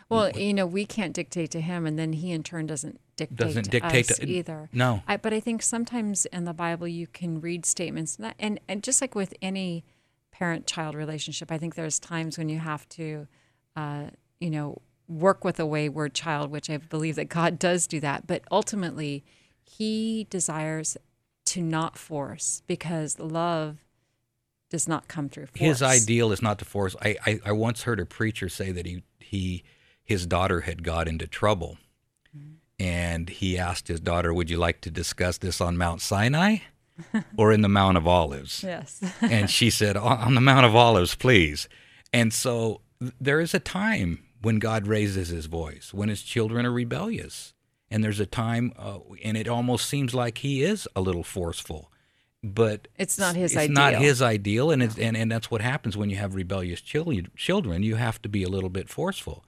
Well, 0.09 0.29
you 0.37 0.53
know, 0.53 0.67
we 0.67 0.85
can't 0.85 1.13
dictate 1.13 1.49
to 1.51 1.61
him, 1.61 1.85
and 1.87 1.97
then 1.97 2.13
he 2.13 2.31
in 2.31 2.43
turn 2.43 2.67
doesn't 2.67 2.99
dictate 3.15 3.37
Doesn't 3.37 3.63
to 3.63 3.69
dictate 3.71 4.11
us 4.11 4.17
to- 4.19 4.27
either. 4.27 4.69
No. 4.73 5.01
I, 5.07 5.15
but 5.17 5.33
I 5.33 5.39
think 5.39 5.63
sometimes 5.63 6.25
in 6.27 6.43
the 6.43 6.53
Bible 6.53 6.87
you 6.87 7.07
can 7.07 7.39
read 7.39 7.65
statements, 7.65 8.17
and, 8.17 8.25
that- 8.25 8.35
and 8.37 8.59
and 8.67 8.83
just 8.83 8.99
like 8.99 9.15
with 9.15 9.33
any 9.41 9.85
parent-child 10.31 10.95
relationship, 10.95 11.49
I 11.49 11.57
think 11.57 11.75
there's 11.75 11.97
times 11.97 12.37
when 12.37 12.49
you 12.49 12.59
have 12.59 12.87
to, 12.89 13.25
uh, 13.77 14.07
you 14.41 14.49
know, 14.49 14.81
work 15.07 15.43
with 15.43 15.59
a 15.59 15.65
wayward 15.65 16.13
child, 16.13 16.51
which 16.51 16.69
I 16.69 16.77
believe 16.77 17.15
that 17.15 17.29
God 17.29 17.59
does 17.59 17.87
do 17.87 17.99
that. 17.99 18.27
But 18.27 18.43
ultimately, 18.51 19.23
He 19.63 20.27
desires 20.29 20.97
to 21.45 21.61
not 21.61 21.97
force 21.97 22.63
because 22.67 23.19
love 23.19 23.77
does 24.69 24.87
not 24.87 25.07
come 25.07 25.29
through 25.29 25.45
force. 25.45 25.59
His 25.59 25.81
ideal 25.81 26.31
is 26.31 26.41
not 26.41 26.59
to 26.59 26.65
force. 26.65 26.95
I, 27.01 27.15
I, 27.25 27.39
I 27.45 27.51
once 27.51 27.83
heard 27.83 27.99
a 27.99 28.05
preacher 28.05 28.49
say 28.49 28.71
that 28.71 28.85
he, 28.85 29.03
he 29.19 29.63
his 30.03 30.25
daughter 30.25 30.61
had 30.61 30.83
got 30.83 31.07
into 31.07 31.27
trouble, 31.27 31.77
and 32.79 33.29
he 33.29 33.57
asked 33.57 33.87
his 33.87 33.99
daughter, 33.99 34.33
"Would 34.33 34.49
you 34.49 34.57
like 34.57 34.81
to 34.81 34.91
discuss 34.91 35.37
this 35.37 35.61
on 35.61 35.77
Mount 35.77 36.01
Sinai, 36.01 36.57
or 37.37 37.51
in 37.51 37.61
the 37.61 37.69
Mount 37.69 37.97
of 37.97 38.07
Olives?" 38.07 38.63
Yes. 38.63 39.01
and 39.21 39.49
she 39.49 39.69
said, 39.69 39.95
"On 39.97 40.17
on 40.17 40.35
the 40.35 40.41
Mount 40.41 40.65
of 40.65 40.75
Olives, 40.75 41.15
please." 41.15 41.69
And 42.11 42.33
so 42.33 42.81
there 43.19 43.39
is 43.39 43.53
a 43.53 43.59
time 43.59 44.24
when 44.45 44.59
God 44.59 44.85
raises 44.85 45.29
His 45.29 45.47
voice, 45.47 45.91
when 45.91 46.07
His 46.07 46.21
children 46.21 46.67
are 46.67 46.71
rebellious, 46.71 47.55
and 47.89 48.03
there's 48.03 48.19
a 48.19 48.27
time, 48.27 48.73
uh, 48.77 48.99
and 49.23 49.35
it 49.35 49.47
almost 49.47 49.89
seems 49.89 50.13
like 50.13 50.37
He 50.37 50.61
is 50.61 50.87
a 50.95 51.01
little 51.01 51.23
forceful, 51.23 51.91
but 52.43 52.87
It's 52.95 53.17
not 53.17 53.35
his 53.35 53.57
ideal. 53.57 53.71
it's 53.71 53.75
not 53.75 53.95
his 53.95 54.21
ideal, 54.21 54.69
and 54.69 54.83
it's, 54.83 54.99
and 54.99 55.17
and 55.17 55.31
that's 55.31 55.49
what 55.49 55.61
happens 55.61 55.97
when 55.97 56.11
you 56.11 56.17
have 56.17 56.35
rebellious 56.35 56.79
children. 56.79 57.81
You 57.81 57.95
have 57.95 58.21
to 58.21 58.29
be 58.29 58.43
a 58.43 58.47
little 58.47 58.69
bit 58.69 58.87
forceful. 58.87 59.43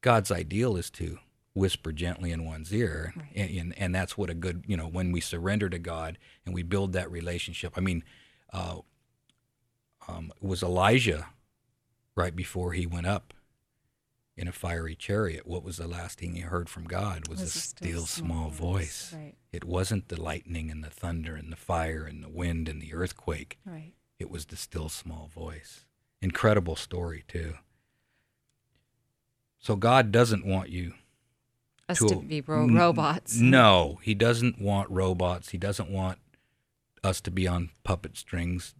God's 0.00 0.30
ideal 0.30 0.76
is 0.76 0.90
to 0.90 1.18
whisper 1.54 1.90
gently 1.90 2.30
in 2.30 2.44
one's 2.44 2.72
ear, 2.72 3.14
and, 3.34 3.50
and 3.50 3.74
and 3.76 3.94
that's 3.96 4.16
what 4.16 4.30
a 4.30 4.34
good 4.34 4.62
you 4.68 4.76
know 4.76 4.86
when 4.86 5.10
we 5.10 5.20
surrender 5.20 5.68
to 5.70 5.80
God 5.80 6.18
and 6.44 6.54
we 6.54 6.62
build 6.62 6.92
that 6.92 7.10
relationship. 7.10 7.72
I 7.76 7.80
mean, 7.80 8.04
uh, 8.52 8.78
um, 10.06 10.32
it 10.40 10.46
was 10.46 10.62
Elijah 10.62 11.26
right 12.14 12.36
before 12.36 12.74
he 12.74 12.86
went 12.86 13.08
up 13.08 13.34
in 14.36 14.46
a 14.48 14.52
fiery 14.52 14.94
chariot. 14.94 15.46
What 15.46 15.62
was 15.62 15.78
the 15.78 15.88
last 15.88 16.18
thing 16.18 16.34
he 16.34 16.40
heard 16.42 16.68
from 16.68 16.84
God? 16.84 17.26
Was, 17.28 17.40
Was 17.40 17.56
a 17.56 17.58
still, 17.58 18.06
small 18.06 18.50
voice. 18.50 19.12
Right. 19.16 19.34
It 19.52 19.64
wasn't 19.64 20.08
the 20.08 20.20
lightning 20.20 20.70
and 20.70 20.84
the 20.84 20.90
thunder 20.90 21.34
and 21.36 21.50
the 21.50 21.56
fire 21.56 22.04
and 22.04 22.22
the 22.22 22.28
wind 22.28 22.68
and 22.68 22.80
the 22.82 22.92
earthquake. 22.92 23.58
Right. 23.64 23.94
It 24.18 24.30
was 24.30 24.46
the 24.46 24.56
still 24.56 24.88
small 24.88 25.30
voice. 25.34 25.86
Incredible 26.20 26.76
story, 26.76 27.24
too. 27.26 27.54
So 29.58 29.76
God 29.76 30.12
doesn't 30.12 30.44
want 30.46 30.68
you 30.68 30.92
Us 31.88 31.98
to 31.98 32.08
to 32.08 32.16
be 32.16 32.40
ro- 32.40 32.64
n- 32.64 32.74
robots. 32.74 33.36
No, 33.36 33.98
He 34.02 34.14
doesn't 34.14 34.60
want 34.60 34.90
robots. 34.90 35.50
He 35.50 35.58
doesn't 35.58 35.90
want 35.90 36.18
us 37.02 37.20
to 37.22 37.30
be 37.30 37.46
on 37.48 37.70
puppet 37.84 38.16
strings. 38.16 38.74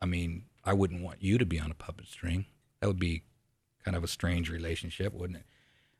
I 0.00 0.06
mean, 0.06 0.44
I 0.64 0.72
wouldn't 0.74 1.02
want 1.02 1.22
you 1.22 1.38
to 1.38 1.46
be 1.46 1.58
on 1.60 1.70
a 1.70 1.74
puppet 1.74 2.08
string. 2.08 2.46
That 2.80 2.88
would 2.88 2.98
be 2.98 3.22
kind 3.84 3.96
of 3.96 4.04
a 4.04 4.08
strange 4.08 4.50
relationship, 4.50 5.12
wouldn't 5.12 5.38
it? 5.38 5.46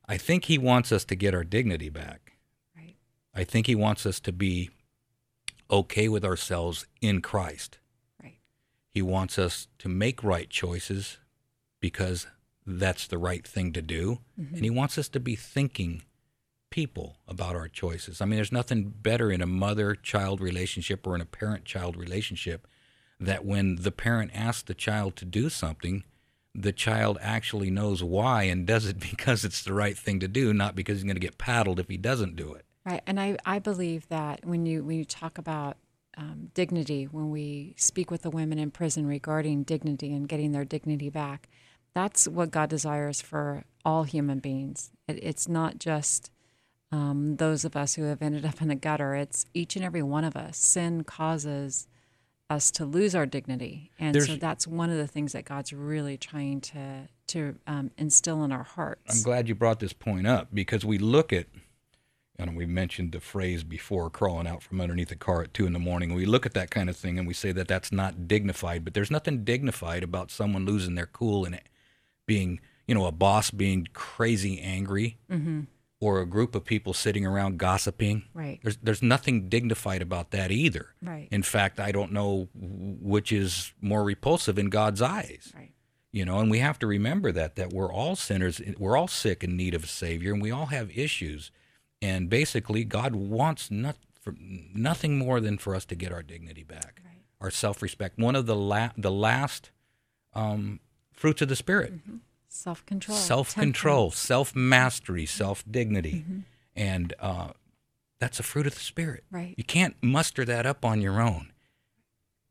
I 0.08 0.16
think 0.16 0.46
He 0.46 0.58
wants 0.58 0.92
us 0.92 1.04
to 1.06 1.14
get 1.14 1.34
our 1.34 1.44
dignity 1.44 1.88
back. 1.88 2.32
Right. 2.76 2.96
I 3.34 3.44
think 3.44 3.66
He 3.66 3.74
wants 3.74 4.06
us 4.06 4.20
to 4.20 4.32
be 4.32 4.70
okay 5.70 6.08
with 6.08 6.24
ourselves 6.24 6.86
in 7.00 7.20
Christ. 7.20 7.78
Right. 8.22 8.38
He 8.88 9.02
wants 9.02 9.38
us 9.38 9.68
to 9.78 9.88
make 9.88 10.22
right 10.22 10.50
choices 10.50 11.18
because 11.80 12.26
that's 12.66 13.06
the 13.06 13.18
right 13.18 13.46
thing 13.46 13.72
to 13.72 13.82
do. 13.82 14.20
Mm-hmm. 14.40 14.54
And 14.54 14.64
he 14.64 14.70
wants 14.70 14.98
us 14.98 15.08
to 15.08 15.20
be 15.20 15.34
thinking 15.34 16.02
people 16.70 17.18
about 17.26 17.56
our 17.56 17.68
choices. 17.68 18.20
I 18.20 18.24
mean, 18.24 18.36
there's 18.36 18.52
nothing 18.52 18.94
better 19.02 19.30
in 19.30 19.42
a 19.42 19.46
mother 19.46 19.94
child 19.94 20.40
relationship 20.40 21.06
or 21.06 21.14
in 21.14 21.20
a 21.20 21.26
parent 21.26 21.64
child 21.64 21.96
relationship 21.96 22.66
that 23.20 23.44
when 23.44 23.76
the 23.76 23.92
parent 23.92 24.30
asks 24.34 24.62
the 24.62 24.74
child 24.74 25.16
to 25.16 25.24
do 25.24 25.48
something, 25.48 26.04
the 26.54 26.72
child 26.72 27.18
actually 27.20 27.70
knows 27.70 28.02
why 28.02 28.44
and 28.44 28.66
does 28.66 28.86
it 28.86 28.98
because 29.10 29.44
it's 29.44 29.62
the 29.62 29.72
right 29.72 29.96
thing 29.96 30.20
to 30.20 30.28
do, 30.28 30.52
not 30.52 30.74
because 30.74 30.98
he's 30.98 31.04
going 31.04 31.16
to 31.16 31.20
get 31.20 31.38
paddled 31.38 31.78
if 31.78 31.88
he 31.88 31.96
doesn't 31.96 32.36
do 32.36 32.52
it. 32.54 32.64
Right. 32.84 33.02
And 33.06 33.20
I, 33.20 33.36
I 33.44 33.58
believe 33.58 34.08
that 34.08 34.44
when 34.44 34.66
you 34.66 34.82
when 34.82 34.98
you 34.98 35.04
talk 35.04 35.38
about 35.38 35.76
um, 36.16 36.50
dignity, 36.52 37.04
when 37.04 37.30
we 37.30 37.74
speak 37.78 38.10
with 38.10 38.22
the 38.22 38.30
women 38.30 38.58
in 38.58 38.70
prison 38.70 39.06
regarding 39.06 39.62
dignity 39.62 40.12
and 40.12 40.28
getting 40.28 40.52
their 40.52 40.64
dignity 40.64 41.08
back, 41.08 41.48
that's 41.94 42.26
what 42.26 42.50
God 42.50 42.68
desires 42.70 43.20
for 43.20 43.64
all 43.84 44.02
human 44.02 44.40
beings. 44.40 44.90
It, 45.06 45.22
it's 45.22 45.48
not 45.48 45.78
just 45.78 46.30
um, 46.90 47.36
those 47.36 47.64
of 47.64 47.76
us 47.76 47.94
who 47.94 48.02
have 48.04 48.20
ended 48.20 48.44
up 48.44 48.60
in 48.60 48.68
the 48.68 48.74
gutter. 48.74 49.14
It's 49.14 49.46
each 49.54 49.76
and 49.76 49.84
every 49.84 50.02
one 50.02 50.24
of 50.24 50.36
us. 50.36 50.58
Sin 50.58 51.04
causes 51.04 51.86
us 52.52 52.70
to 52.72 52.84
lose 52.84 53.14
our 53.14 53.26
dignity, 53.26 53.90
and 53.98 54.14
so 54.22 54.36
that's 54.36 54.66
one 54.66 54.90
of 54.90 54.96
the 54.96 55.06
things 55.06 55.32
that 55.32 55.44
God's 55.44 55.72
really 55.72 56.16
trying 56.16 56.60
to 56.60 57.08
to 57.28 57.56
um, 57.66 57.90
instill 57.96 58.44
in 58.44 58.52
our 58.52 58.62
hearts. 58.62 59.16
I'm 59.16 59.22
glad 59.22 59.48
you 59.48 59.54
brought 59.54 59.80
this 59.80 59.92
point 59.92 60.26
up 60.26 60.48
because 60.52 60.84
we 60.84 60.98
look 60.98 61.32
at, 61.32 61.46
and 62.38 62.56
we 62.56 62.66
mentioned 62.66 63.12
the 63.12 63.20
phrase 63.20 63.64
before, 63.64 64.10
crawling 64.10 64.46
out 64.46 64.62
from 64.62 64.80
underneath 64.80 65.10
a 65.10 65.16
car 65.16 65.42
at 65.42 65.54
two 65.54 65.66
in 65.66 65.72
the 65.72 65.78
morning. 65.78 66.14
We 66.14 66.26
look 66.26 66.44
at 66.44 66.54
that 66.54 66.70
kind 66.70 66.90
of 66.90 66.96
thing 66.96 67.18
and 67.18 67.26
we 67.26 67.34
say 67.34 67.52
that 67.52 67.68
that's 67.68 67.90
not 67.90 68.28
dignified, 68.28 68.84
but 68.84 68.94
there's 68.94 69.10
nothing 69.10 69.44
dignified 69.44 70.02
about 70.02 70.30
someone 70.30 70.66
losing 70.66 70.94
their 70.94 71.06
cool 71.06 71.44
and 71.44 71.58
being, 72.26 72.60
you 72.86 72.94
know, 72.94 73.06
a 73.06 73.12
boss 73.12 73.50
being 73.50 73.88
crazy 73.94 74.60
angry 74.60 75.16
or 76.02 76.20
a 76.20 76.26
group 76.26 76.54
of 76.56 76.64
people 76.64 76.92
sitting 76.92 77.24
around 77.24 77.58
gossiping. 77.58 78.24
Right. 78.34 78.58
There's 78.62 78.76
there's 78.78 79.02
nothing 79.02 79.48
dignified 79.48 80.02
about 80.02 80.32
that 80.32 80.50
either. 80.50 80.86
Right. 81.00 81.28
In 81.30 81.42
fact, 81.44 81.78
I 81.78 81.92
don't 81.92 82.12
know 82.12 82.48
which 82.54 83.30
is 83.30 83.72
more 83.80 84.02
repulsive 84.02 84.58
in 84.58 84.68
God's 84.68 85.00
eyes 85.00 85.52
Right. 85.54 85.72
you 86.10 86.24
know 86.24 86.38
and 86.40 86.50
we 86.50 86.58
have 86.58 86.78
to 86.80 86.86
remember 86.86 87.30
that 87.32 87.54
that 87.56 87.72
we're 87.72 87.92
all 87.92 88.16
sinners 88.16 88.60
we're 88.78 88.96
all 88.96 89.08
sick 89.08 89.44
in 89.44 89.56
need 89.56 89.74
of 89.74 89.84
a 89.84 89.86
savior 89.86 90.32
and 90.32 90.42
we 90.42 90.50
all 90.50 90.66
have 90.66 90.90
issues 91.06 91.50
and 92.02 92.28
basically 92.28 92.84
god 92.84 93.14
wants 93.14 93.70
not 93.70 93.96
for 94.20 94.34
nothing 94.88 95.16
more 95.18 95.40
than 95.40 95.56
for 95.58 95.74
us 95.74 95.84
to 95.86 95.94
get 95.94 96.12
our 96.12 96.22
dignity 96.22 96.64
back 96.64 97.00
Right. 97.04 97.22
our 97.40 97.50
self-respect 97.50 98.18
one 98.18 98.36
of 98.36 98.46
the 98.46 98.56
la- 98.56 98.90
the 98.96 99.10
last 99.28 99.70
um, 100.34 100.80
fruits 101.12 101.40
of 101.42 101.48
the 101.48 101.56
spirit 101.56 101.92
Self 102.54 102.84
control. 102.86 103.16
self-control 103.16 104.10
self-mastery 104.10 105.24
self-dignity 105.26 106.24
and 106.76 107.14
uh, 107.18 107.48
that's 108.20 108.38
a 108.38 108.42
fruit 108.42 108.66
of 108.66 108.74
the 108.74 108.80
spirit 108.80 109.24
Right. 109.30 109.54
you 109.56 109.64
can't 109.64 109.96
muster 110.02 110.44
that 110.44 110.66
up 110.66 110.84
on 110.84 111.00
your 111.00 111.20
own 111.20 111.52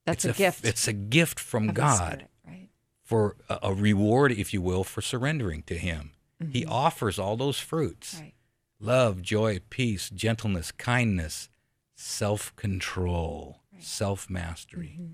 That's 0.05 0.25
it's 0.25 0.36
a, 0.36 0.38
gift. 0.38 0.65
it's 0.65 0.88
a 0.88 0.93
gift 0.93 1.39
from 1.39 1.67
god 1.67 2.27
right. 2.48 2.70
for 3.03 3.36
a, 3.48 3.60
a 3.63 3.74
reward, 3.74 4.31
if 4.31 4.53
you 4.53 4.62
will, 4.62 4.84
for 4.84 5.01
surrendering 5.01 5.62
to 5.63 5.75
Him. 5.77 6.12
He 6.51 6.65
offers 6.65 7.20
all 7.20 7.38
those 7.38 7.60
fruits 7.60 8.15
Mm-hmm. 8.15 8.24
Right. 8.24 8.34
love, 8.79 9.22
joy, 9.22 9.60
peace, 9.70 10.10
gentleness, 10.10 10.72
kindness, 10.72 11.50
self 11.96 12.55
control, 12.55 13.62
self 13.79 14.27
mastery. 14.29 14.98
Mm-hmm. 15.00 15.13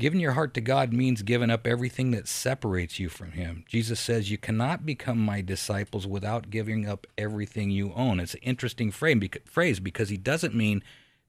Giving 0.00 0.18
your 0.18 0.32
heart 0.32 0.54
to 0.54 0.62
God 0.62 0.94
means 0.94 1.20
giving 1.20 1.50
up 1.50 1.66
everything 1.66 2.10
that 2.12 2.26
separates 2.26 2.98
you 2.98 3.10
from 3.10 3.32
Him. 3.32 3.64
Jesus 3.68 4.00
says, 4.00 4.30
You 4.30 4.38
cannot 4.38 4.86
become 4.86 5.18
my 5.18 5.42
disciples 5.42 6.06
without 6.06 6.48
giving 6.48 6.88
up 6.88 7.06
everything 7.18 7.70
you 7.70 7.92
own. 7.94 8.18
It's 8.18 8.32
an 8.32 8.40
interesting 8.42 8.90
phrase 8.90 9.78
because 9.78 10.08
He 10.08 10.16
doesn't 10.16 10.54
mean 10.54 10.82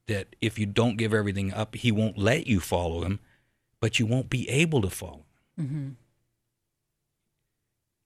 that 0.06 0.34
if 0.40 0.58
you 0.58 0.64
don't 0.64 0.96
give 0.96 1.12
everything 1.12 1.52
up, 1.52 1.74
He 1.76 1.92
won't 1.92 2.16
let 2.16 2.46
you 2.46 2.60
follow 2.60 3.02
Him, 3.02 3.20
but 3.78 3.98
you 3.98 4.06
won't 4.06 4.30
be 4.30 4.48
able 4.48 4.80
to 4.80 4.90
follow. 4.90 5.26
Him. 5.58 5.66
Mm-hmm. 5.66 5.88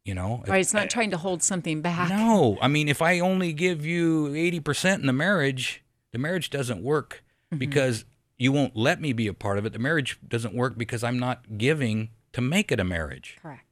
You 0.04 0.14
know? 0.14 0.42
Right. 0.48 0.60
It's 0.60 0.74
not 0.74 0.90
trying 0.90 1.12
to 1.12 1.16
hold 1.16 1.44
something 1.44 1.80
back. 1.80 2.10
No, 2.10 2.58
I 2.60 2.66
mean, 2.66 2.88
if 2.88 3.00
I 3.00 3.20
only 3.20 3.52
give 3.52 3.86
you 3.86 4.30
80% 4.30 4.96
in 4.96 5.06
the 5.06 5.12
marriage, 5.12 5.84
the 6.10 6.18
marriage 6.18 6.50
doesn't 6.50 6.82
work 6.82 7.22
mm-hmm. 7.52 7.58
because 7.58 8.04
you 8.38 8.52
won't 8.52 8.76
let 8.76 9.00
me 9.00 9.12
be 9.12 9.26
a 9.26 9.34
part 9.34 9.58
of 9.58 9.64
it. 9.66 9.72
The 9.72 9.78
marriage 9.78 10.18
doesn't 10.26 10.54
work 10.54 10.76
because 10.76 11.02
I'm 11.04 11.18
not 11.18 11.58
giving 11.58 12.10
to 12.32 12.40
make 12.40 12.70
it 12.70 12.80
a 12.80 12.84
marriage. 12.84 13.38
Correct. 13.40 13.62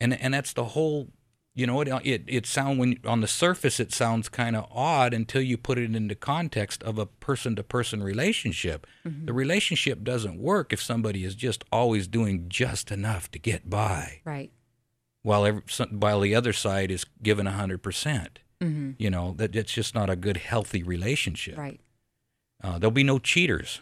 And 0.00 0.12
and 0.20 0.32
that's 0.34 0.52
the 0.52 0.64
whole, 0.66 1.08
you 1.54 1.66
know, 1.66 1.80
it 1.80 1.88
it, 2.04 2.24
it 2.26 2.46
sound 2.46 2.78
when 2.78 2.98
on 3.04 3.20
the 3.20 3.26
surface 3.26 3.80
it 3.80 3.92
sounds 3.92 4.28
kind 4.28 4.54
of 4.56 4.66
odd 4.70 5.12
until 5.14 5.42
you 5.42 5.56
put 5.56 5.78
it 5.78 5.94
into 5.94 6.14
context 6.14 6.82
of 6.82 6.98
a 6.98 7.06
person 7.06 7.56
to 7.56 7.62
person 7.62 8.02
relationship. 8.02 8.86
Mm-hmm. 9.06 9.26
The 9.26 9.32
relationship 9.32 10.02
doesn't 10.04 10.38
work 10.38 10.72
if 10.72 10.82
somebody 10.82 11.24
is 11.24 11.34
just 11.34 11.64
always 11.72 12.06
doing 12.06 12.46
just 12.48 12.90
enough 12.90 13.30
to 13.32 13.38
get 13.38 13.68
by 13.70 14.20
Right. 14.24 14.50
while 15.22 15.44
every, 15.46 15.62
while 15.90 16.20
the 16.20 16.34
other 16.34 16.52
side 16.52 16.90
is 16.90 17.04
given 17.22 17.46
a 17.46 17.52
hundred 17.52 17.82
percent. 17.82 18.38
Mm-hmm. 18.60 18.90
You 18.98 19.08
know 19.10 19.32
that 19.38 19.56
it's 19.56 19.72
just 19.72 19.94
not 19.94 20.10
a 20.10 20.16
good, 20.16 20.36
healthy 20.36 20.82
relationship. 20.82 21.56
Right. 21.56 21.80
Uh, 22.62 22.78
there'll 22.78 22.90
be 22.90 23.04
no 23.04 23.18
cheaters. 23.18 23.80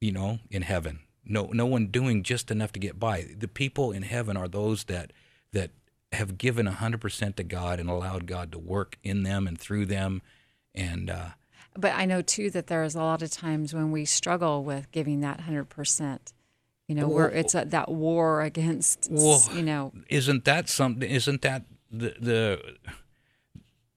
You 0.00 0.12
know, 0.12 0.40
in 0.50 0.62
heaven, 0.62 1.00
no 1.24 1.50
no 1.52 1.66
one 1.66 1.86
doing 1.86 2.24
just 2.24 2.50
enough 2.50 2.72
to 2.72 2.80
get 2.80 2.98
by. 2.98 3.26
The 3.38 3.46
people 3.46 3.92
in 3.92 4.02
heaven 4.02 4.36
are 4.36 4.48
those 4.48 4.84
that 4.84 5.12
that 5.52 5.70
have 6.12 6.38
given 6.38 6.66
a 6.66 6.72
hundred 6.72 7.00
percent 7.00 7.36
to 7.36 7.44
God 7.44 7.78
and 7.78 7.88
allowed 7.88 8.26
God 8.26 8.50
to 8.52 8.58
work 8.58 8.98
in 9.04 9.22
them 9.22 9.46
and 9.46 9.58
through 9.58 9.86
them, 9.86 10.20
and 10.74 11.08
uh, 11.08 11.28
But 11.78 11.92
I 11.94 12.04
know 12.04 12.20
too 12.20 12.50
that 12.50 12.66
there's 12.66 12.96
a 12.96 12.98
lot 13.00 13.22
of 13.22 13.30
times 13.30 13.72
when 13.72 13.92
we 13.92 14.04
struggle 14.04 14.64
with 14.64 14.90
giving 14.90 15.20
that 15.20 15.42
hundred 15.42 15.68
percent. 15.68 16.32
You 16.88 16.96
know, 16.96 17.08
where 17.08 17.30
it's 17.30 17.54
a, 17.54 17.64
that 17.64 17.88
war 17.88 18.42
against. 18.42 19.08
Well, 19.10 19.48
you 19.54 19.62
know, 19.62 19.92
isn't 20.08 20.44
that 20.46 20.68
something? 20.68 21.08
Isn't 21.08 21.42
that 21.42 21.64
the 21.90 22.14
the? 22.20 22.76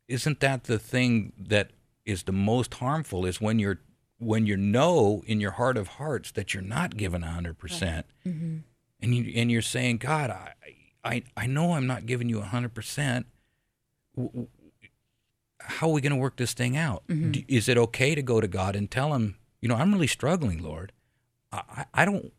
Isn't 0.08 0.40
that 0.42 0.66
the 0.66 0.78
thing 0.78 1.34
that 1.36 1.72
is 2.06 2.24
the 2.24 2.32
most 2.32 2.76
harmful? 2.76 3.26
Is 3.26 3.42
when 3.42 3.60
you're 3.60 3.80
when 4.18 4.46
you 4.46 4.56
know 4.58 5.24
in 5.26 5.42
your 5.42 5.52
heart 5.52 5.78
of 5.78 5.88
hearts 5.88 6.32
that 6.32 6.54
you're 6.54 6.64
not 6.64 6.98
given 6.98 7.24
a 7.24 7.32
hundred 7.32 7.58
percent, 7.58 8.06
mm-hmm. 8.26 8.58
and 9.02 9.16
you 9.16 9.34
and 9.36 9.52
you're 9.52 9.62
saying, 9.62 9.98
God, 9.98 10.30
I 10.30 10.54
I 11.04 11.24
I 11.36 11.48
know 11.48 11.74
I'm 11.74 11.88
not 11.88 12.06
giving 12.06 12.30
you 12.30 12.40
a 12.40 12.46
hundred 12.46 12.74
percent. 12.74 13.26
How 15.60 15.88
are 15.90 15.94
we 15.94 16.02
going 16.02 16.12
to 16.12 16.18
work 16.18 16.38
this 16.38 16.54
thing 16.54 16.78
out? 16.78 17.04
Mm-hmm. 17.08 17.32
D- 17.32 17.46
Is 17.48 17.68
it 17.68 17.78
okay 17.78 18.14
to 18.16 18.22
go 18.22 18.40
to 18.40 18.48
God 18.48 18.76
and 18.76 18.90
tell 18.90 19.14
Him, 19.14 19.36
you 19.62 19.68
know, 19.68 19.76
I'm 19.76 19.92
really 19.92 20.08
struggling, 20.08 20.62
Lord. 20.62 20.92
I, 21.52 21.62
I 21.70 21.86
I 22.02 22.06
don't 22.06 22.32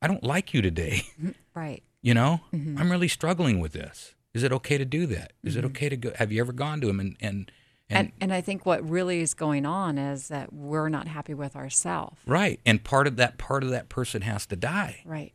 I 0.00 0.06
don't 0.06 0.24
like 0.24 0.54
you 0.54 0.62
today. 0.62 1.02
Mm-hmm. 1.20 1.30
right. 1.54 1.82
You 2.02 2.14
know, 2.14 2.40
I'm 2.52 2.90
really 2.90 3.08
struggling 3.08 3.60
with 3.60 3.72
this. 3.72 4.14
Is 4.32 4.42
it 4.42 4.52
okay 4.52 4.78
to 4.78 4.86
do 4.86 5.04
that? 5.06 5.34
Is 5.44 5.56
it 5.56 5.64
okay 5.66 5.90
to 5.90 5.96
go? 5.96 6.12
Have 6.16 6.32
you 6.32 6.40
ever 6.40 6.52
gone 6.52 6.80
to 6.80 6.88
him 6.88 6.98
and 6.98 7.16
and 7.20 7.52
and, 7.90 7.98
And 7.98 8.12
and 8.20 8.32
I 8.32 8.40
think 8.40 8.64
what 8.64 8.88
really 8.88 9.20
is 9.20 9.34
going 9.34 9.66
on 9.66 9.98
is 9.98 10.28
that 10.28 10.52
we're 10.52 10.88
not 10.88 11.08
happy 11.08 11.34
with 11.34 11.56
ourselves. 11.56 12.20
right? 12.26 12.60
And 12.64 12.82
part 12.84 13.06
of 13.06 13.16
that 13.16 13.36
part 13.38 13.62
of 13.64 13.70
that 13.70 13.88
person 13.88 14.22
has 14.22 14.46
to 14.46 14.56
die. 14.56 15.02
Right. 15.04 15.32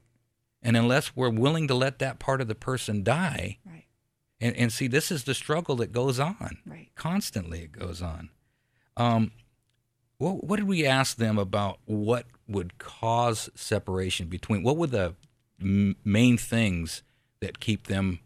And 0.61 0.75
unless 0.75 1.15
we're 1.15 1.29
willing 1.29 1.67
to 1.67 1.75
let 1.75 1.99
that 1.99 2.17
part 2.17 2.41
of 2.41 2.47
the 2.47 2.55
person 2.55 3.03
die, 3.03 3.59
Right. 3.65 3.85
and 4.41 4.55
and 4.55 4.71
see, 4.73 4.87
this 4.87 5.11
is 5.11 5.25
the 5.25 5.33
struggle 5.35 5.75
that 5.77 5.91
goes 5.91 6.19
on 6.19 6.57
Right. 6.65 6.89
constantly. 6.95 7.59
It 7.61 7.71
goes 7.73 8.01
on. 8.01 8.29
Um, 8.97 9.31
what 10.17 10.43
what 10.45 10.55
did 10.57 10.67
we 10.67 10.85
ask 10.85 11.17
them 11.17 11.37
about? 11.37 11.79
What 11.85 12.25
would 12.47 12.77
cause 12.77 13.49
separation 13.55 14.27
between? 14.27 14.63
What 14.63 14.77
were 14.77 14.87
the 14.87 15.15
m- 15.61 15.95
main 16.03 16.37
things 16.37 17.03
that 17.41 17.59
keep 17.59 17.87
them 17.87 18.19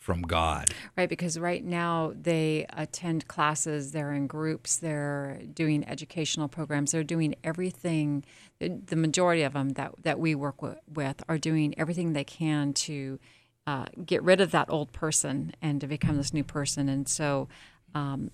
from 0.00 0.22
God? 0.22 0.74
Right, 0.96 1.08
because 1.08 1.38
right 1.38 1.64
now 1.64 2.12
they 2.20 2.66
attend 2.72 3.28
classes, 3.28 3.92
they're 3.92 4.12
in 4.12 4.26
groups, 4.26 4.78
they're 4.78 5.40
doing 5.54 5.86
educational 5.86 6.48
programs, 6.48 6.90
they're 6.92 7.04
doing 7.04 7.34
everything. 7.44 8.24
The 8.58 8.96
majority 8.96 9.42
of 9.42 9.52
them 9.52 9.70
that, 9.70 9.92
that 10.02 10.18
we 10.18 10.34
work 10.34 10.60
with, 10.62 11.22
are 11.28 11.38
doing 11.38 11.78
everything 11.78 12.12
they 12.14 12.24
can 12.24 12.72
to 12.72 13.20
uh, 13.66 13.84
get 14.04 14.22
rid 14.22 14.40
of 14.40 14.50
that 14.50 14.70
old 14.70 14.90
person 14.92 15.52
and 15.60 15.80
to 15.80 15.86
become 15.86 16.16
this 16.16 16.32
new 16.32 16.44
person. 16.44 16.88
And 16.88 17.06
so, 17.06 17.48
um, 17.94 18.30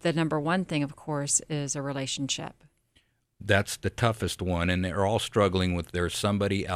the 0.00 0.12
number 0.12 0.40
one 0.40 0.64
thing, 0.64 0.82
of 0.82 0.96
course, 0.96 1.40
is 1.48 1.76
a 1.76 1.82
relationship. 1.82 2.64
that's 3.44 3.76
the 3.76 3.90
toughest 3.90 4.40
one 4.40 4.70
and 4.70 4.84
they're 4.84 5.04
all 5.04 5.18
struggling 5.18 5.74
with 5.74 5.90
there's 5.92 6.16
somebody 6.16 6.66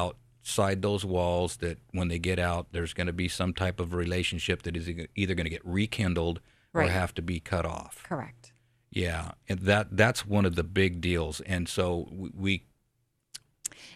outside 0.47 0.81
those 0.81 1.05
walls 1.05 1.57
that 1.57 1.79
when 1.91 2.07
they 2.07 2.21
get 2.21 2.39
out 2.39 2.69
there's 2.71 2.95
going 2.95 3.09
to 3.09 3.13
be 3.13 3.27
some 3.29 3.53
type 3.53 3.81
of 3.81 3.93
relationship 3.93 4.63
that 4.63 4.77
is 4.77 4.89
either 5.17 5.35
going 5.35 5.45
to 5.45 5.51
get 5.51 5.65
rekindled 5.65 6.41
or 6.73 6.83
have 6.83 7.13
to 7.13 7.21
be 7.23 7.41
cut 7.41 7.67
off 7.67 8.05
Correct. 8.05 8.53
yeah 8.91 9.33
and 9.49 9.59
that 9.61 9.97
that's 9.97 10.25
one 10.25 10.45
of 10.45 10.55
the 10.55 10.63
big 10.63 11.01
deals 11.01 11.41
and 11.41 11.69
so 11.69 12.09
we, 12.13 12.63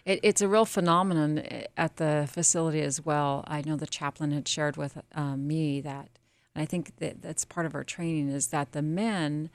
It, 0.05 0.19
it's 0.25 0.41
a 0.41 0.49
real 0.49 0.65
phenomenon 0.65 1.39
eh, 1.39 1.67
at 1.77 1.97
the 1.97 2.27
facility 2.29 2.81
as 2.81 3.05
well. 3.05 3.45
I 3.47 3.63
know 3.65 3.77
the 3.77 3.87
chaplain 3.87 4.33
had 4.33 4.49
shared 4.49 4.77
with 4.77 4.99
um, 5.15 5.47
me 5.47 5.81
that, 5.83 6.09
and 6.55 6.63
I 6.63 6.67
think 6.67 6.97
that 6.97 7.23
that's 7.23 7.45
part 7.45 7.67
of 7.67 7.75
our 7.75 7.85
training 7.85 8.29
is 8.31 8.49
that 8.49 8.73
the 8.73 8.83
men, 8.83 9.51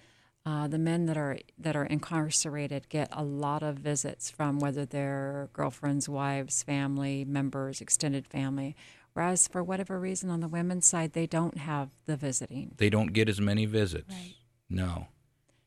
uh, 0.46 0.68
the 0.68 0.78
men 0.78 1.06
that 1.08 1.18
are 1.18 1.38
that 1.58 1.76
are 1.76 1.86
incarcerated, 1.86 2.88
get 2.90 3.10
a 3.12 3.24
lot 3.24 3.64
of 3.64 3.78
visits 3.78 4.30
from 4.30 4.60
whether 4.60 4.86
they're 4.86 5.50
girlfriends, 5.54 6.08
wives, 6.08 6.62
family 6.64 7.26
members, 7.26 7.82
extended 7.82 8.28
family. 8.28 8.76
Whereas 9.14 9.48
for 9.48 9.64
whatever 9.64 10.00
reason 10.00 10.30
on 10.30 10.42
the 10.42 10.48
women's 10.48 10.86
side, 10.86 11.14
they 11.14 11.26
don't 11.26 11.58
have 11.58 11.90
the 12.06 12.18
visiting. 12.18 12.74
they 12.78 12.90
don't 12.90 13.14
get 13.14 13.30
as 13.30 13.40
many 13.40 13.66
visits 13.66 14.10
Right. 14.14 14.36
no 14.70 15.08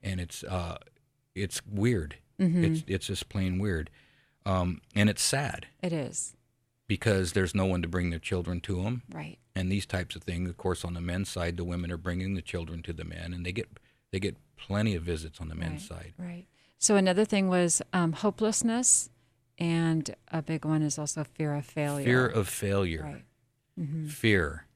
and 0.03 0.21
it's 0.21 0.45
uh 0.45 0.77
it's 1.35 1.61
weird 1.67 2.17
Mm-hmm. 2.39 2.65
it's 2.65 2.85
it's 2.87 3.07
just 3.09 3.29
plain 3.29 3.59
weird 3.59 3.91
um 4.47 4.81
and 4.95 5.09
it's 5.11 5.23
sad 5.23 5.67
It 5.83 5.93
is 5.93 6.37
because 6.87 7.33
there's 7.33 7.55
no 7.55 7.65
one 7.67 7.83
to 7.83 7.89
bring 7.89 8.11
their 8.11 8.19
children 8.21 8.61
to 8.61 8.83
them 8.83 9.03
right. 9.13 9.39
and 9.57 9.73
these 9.73 9.87
types 9.87 10.15
of 10.15 10.23
things. 10.23 10.49
Of 10.49 10.57
course, 10.57 10.85
on 10.85 10.95
the 10.95 11.01
men's 11.01 11.29
side, 11.31 11.57
the 11.57 11.65
women 11.65 11.91
are 11.91 11.97
bringing 11.99 12.35
the 12.35 12.43
children 12.43 12.83
to 12.85 12.93
the 12.93 13.05
men, 13.05 13.33
and 13.35 13.45
they 13.45 13.53
get 13.53 13.69
they 14.11 14.21
get 14.21 14.37
plenty 14.57 14.95
of 14.95 15.03
visits 15.03 15.41
on 15.41 15.49
the 15.49 15.55
men's 15.55 15.91
right, 15.91 16.01
side. 16.01 16.13
Right. 16.19 16.47
So 16.79 16.97
another 16.97 17.25
thing 17.25 17.49
was 17.49 17.83
um, 17.93 18.13
hopelessness, 18.13 19.11
and 19.59 20.15
a 20.31 20.43
big 20.43 20.65
one 20.65 20.83
is 20.83 20.99
also 20.99 21.25
fear 21.25 21.55
of 21.55 21.65
failure. 21.65 22.05
Fear 22.05 22.27
of 22.27 22.49
failure, 22.49 23.03
Right. 23.03 23.25
Mm-hmm. 23.81 24.07
fear, 24.07 24.67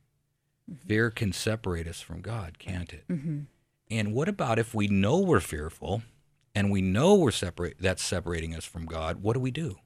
fear 0.86 1.10
can 1.10 1.32
separate 1.32 1.88
us 1.88 2.00
from 2.00 2.20
God, 2.20 2.58
can't 2.58 2.92
it? 2.92 3.04
Mm-hmm. 3.08 3.40
And 3.90 4.14
what 4.14 4.28
about 4.28 4.58
if 4.58 4.74
we 4.74 4.88
know 4.88 5.18
we're 5.18 5.40
fearful, 5.40 6.02
and 6.54 6.70
we 6.70 6.82
know 6.82 7.14
we're 7.14 7.30
separate 7.30 7.76
that's 7.80 8.02
separating 8.02 8.54
us 8.54 8.64
from 8.64 8.86
God? 8.86 9.22
What 9.22 9.34
do 9.34 9.40
we 9.40 9.50
do? 9.50 9.76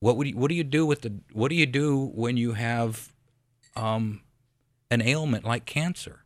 What 0.00 0.16
would 0.16 0.28
you, 0.28 0.36
what 0.36 0.48
do 0.48 0.54
you 0.54 0.64
do 0.64 0.86
with 0.86 1.02
the 1.02 1.12
what 1.32 1.48
do 1.48 1.54
you 1.56 1.66
do 1.66 2.06
when 2.14 2.36
you 2.36 2.52
have 2.52 3.12
um, 3.74 4.22
an 4.90 5.02
ailment 5.02 5.44
like 5.44 5.64
cancer? 5.64 6.24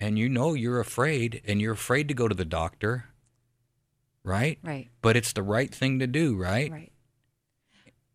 And 0.00 0.18
you 0.18 0.28
know 0.28 0.54
you're 0.54 0.80
afraid 0.80 1.42
and 1.46 1.60
you're 1.60 1.74
afraid 1.74 2.08
to 2.08 2.14
go 2.14 2.26
to 2.26 2.34
the 2.34 2.44
doctor, 2.44 3.06
right? 4.24 4.58
Right. 4.62 4.88
But 5.02 5.16
it's 5.16 5.32
the 5.34 5.42
right 5.42 5.72
thing 5.72 5.98
to 5.98 6.06
do, 6.06 6.36
right? 6.36 6.70
Right. 6.70 6.92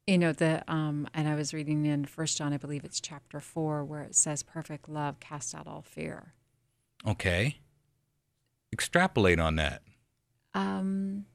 You 0.08 0.18
know 0.20 0.34
the 0.34 0.64
um, 0.68 1.08
and 1.14 1.28
I 1.28 1.36
was 1.36 1.54
reading 1.54 1.86
in 1.86 2.06
First 2.06 2.38
John, 2.38 2.54
I 2.54 2.58
believe 2.58 2.84
it's 2.84 3.00
chapter 3.00 3.40
four, 3.40 3.84
where 3.84 4.02
it 4.02 4.16
says, 4.16 4.44
"Perfect 4.44 4.88
love 4.88 5.20
casts 5.20 5.56
out 5.56 5.66
all 5.68 5.82
fear." 5.82 6.34
Okay. 7.08 7.58
Extrapolate 8.72 9.40
on 9.40 9.56
that. 9.56 9.82
Um, 10.54 11.26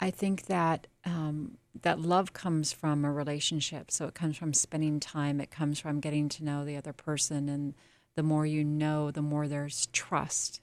I 0.00 0.10
think 0.10 0.46
that 0.46 0.88
um, 1.04 1.58
that 1.82 2.00
love 2.00 2.32
comes 2.32 2.72
from 2.72 3.04
a 3.04 3.12
relationship. 3.12 3.90
So 3.92 4.06
it 4.06 4.14
comes 4.14 4.36
from 4.36 4.54
spending 4.54 4.98
time. 4.98 5.40
It 5.40 5.50
comes 5.50 5.78
from 5.78 6.00
getting 6.00 6.28
to 6.30 6.44
know 6.44 6.64
the 6.64 6.76
other 6.76 6.92
person, 6.92 7.48
and 7.48 7.74
the 8.14 8.22
more 8.22 8.44
you 8.46 8.64
know, 8.64 9.10
the 9.10 9.22
more 9.22 9.48
there's 9.48 9.86
trust, 9.86 10.60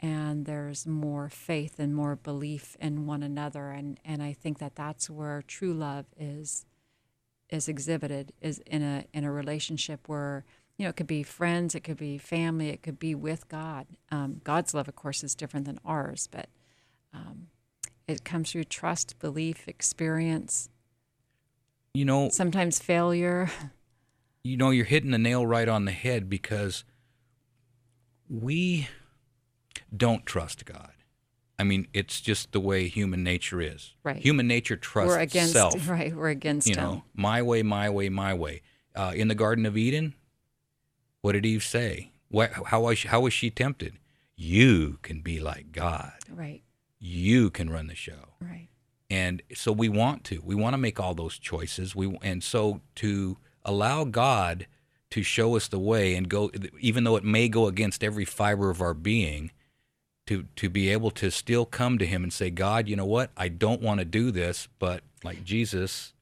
and 0.00 0.46
there's 0.46 0.86
more 0.86 1.28
faith 1.28 1.78
and 1.78 1.94
more 1.94 2.16
belief 2.16 2.76
in 2.80 3.06
one 3.06 3.22
another. 3.22 3.70
And 3.70 3.98
and 4.04 4.22
I 4.22 4.32
think 4.32 4.58
that 4.58 4.76
that's 4.76 5.10
where 5.10 5.42
true 5.42 5.74
love 5.74 6.06
is 6.16 6.64
is 7.50 7.68
exhibited 7.68 8.32
is 8.40 8.58
in 8.66 8.82
a 8.82 9.04
in 9.12 9.24
a 9.24 9.32
relationship 9.32 10.08
where 10.08 10.44
you 10.76 10.84
know 10.84 10.90
it 10.90 10.96
could 10.96 11.06
be 11.06 11.22
friends, 11.22 11.74
it 11.74 11.80
could 11.84 11.96
be 11.96 12.18
family, 12.18 12.68
it 12.68 12.82
could 12.82 12.98
be 12.98 13.14
with 13.14 13.48
God. 13.48 13.86
Um, 14.10 14.40
God's 14.44 14.74
love, 14.74 14.88
of 14.88 14.96
course, 14.96 15.24
is 15.24 15.34
different 15.34 15.66
than 15.66 15.78
ours, 15.84 16.28
but 16.30 16.48
um, 17.12 17.48
It 18.06 18.24
comes 18.24 18.52
through 18.52 18.64
trust, 18.64 19.18
belief, 19.18 19.66
experience, 19.68 20.68
You 21.94 22.04
know, 22.04 22.28
sometimes 22.30 22.78
failure. 22.78 23.50
you 24.44 24.56
know 24.56 24.70
you're 24.70 24.84
hitting 24.84 25.10
the 25.10 25.18
nail 25.18 25.46
right 25.46 25.68
on 25.68 25.84
the 25.84 25.92
head 25.92 26.28
because 26.28 26.84
we 28.28 28.88
don't 29.94 30.26
trust 30.26 30.64
God. 30.64 30.92
I 31.58 31.64
mean, 31.64 31.88
it's 31.92 32.20
just 32.20 32.52
the 32.52 32.60
way 32.60 32.86
human 32.88 33.24
nature 33.24 33.60
is. 33.60 33.94
Right. 34.04 34.16
Human 34.18 34.46
nature 34.46 34.76
trusts 34.76 35.08
we're 35.16 35.18
against 35.20 35.52
self. 35.54 35.88
right. 35.90 36.14
We're 36.14 36.28
against 36.28 36.68
You 36.68 36.74
him. 36.76 36.82
know, 36.84 37.04
my 37.14 37.42
way, 37.42 37.62
my 37.62 37.90
way, 37.90 38.08
my 38.08 38.32
way. 38.34 38.62
Uh, 38.94 39.12
in 39.14 39.28
the 39.28 39.34
Garden 39.34 39.66
of 39.66 39.76
Eden, 39.76 40.14
what 41.20 41.32
did 41.32 41.44
Eve 41.44 41.64
say? 41.64 42.12
What, 42.28 42.52
how 42.66 42.82
was 42.82 42.98
she, 42.98 43.08
how 43.08 43.20
was 43.20 43.32
she 43.32 43.50
tempted? 43.50 43.94
You 44.36 44.98
can 45.02 45.20
be 45.20 45.40
like 45.40 45.72
God. 45.72 46.12
Right. 46.30 46.62
You 47.00 47.50
can 47.50 47.70
run 47.70 47.88
the 47.88 47.94
show. 47.94 48.34
Right. 48.40 48.68
and 49.10 49.42
so 49.54 49.72
we 49.72 49.88
want 49.88 50.22
to 50.24 50.40
we 50.44 50.54
want 50.54 50.74
to 50.74 50.78
make 50.78 51.00
all 51.00 51.14
those 51.14 51.38
choices 51.38 51.94
we 51.96 52.16
and 52.22 52.42
so 52.42 52.82
to 52.96 53.36
allow 53.68 54.04
god 54.04 54.66
to 55.10 55.22
show 55.22 55.56
us 55.56 55.68
the 55.68 55.78
way 55.78 56.14
and 56.14 56.28
go 56.28 56.50
even 56.80 57.04
though 57.04 57.16
it 57.16 57.24
may 57.24 57.48
go 57.48 57.66
against 57.66 58.02
every 58.02 58.24
fiber 58.24 58.70
of 58.70 58.80
our 58.80 58.94
being 58.94 59.50
to 60.26 60.46
to 60.56 60.68
be 60.68 60.88
able 60.88 61.10
to 61.10 61.30
still 61.30 61.64
come 61.64 61.98
to 61.98 62.06
him 62.06 62.22
and 62.22 62.32
say 62.32 62.50
god 62.50 62.88
you 62.88 62.96
know 62.96 63.06
what? 63.06 63.30
I 63.36 63.48
don't 63.48 63.82
want 63.82 64.00
to 64.00 64.04
do 64.04 64.30
this 64.30 64.68
but 64.78 65.02
like 65.22 65.44
jesus 65.44 66.14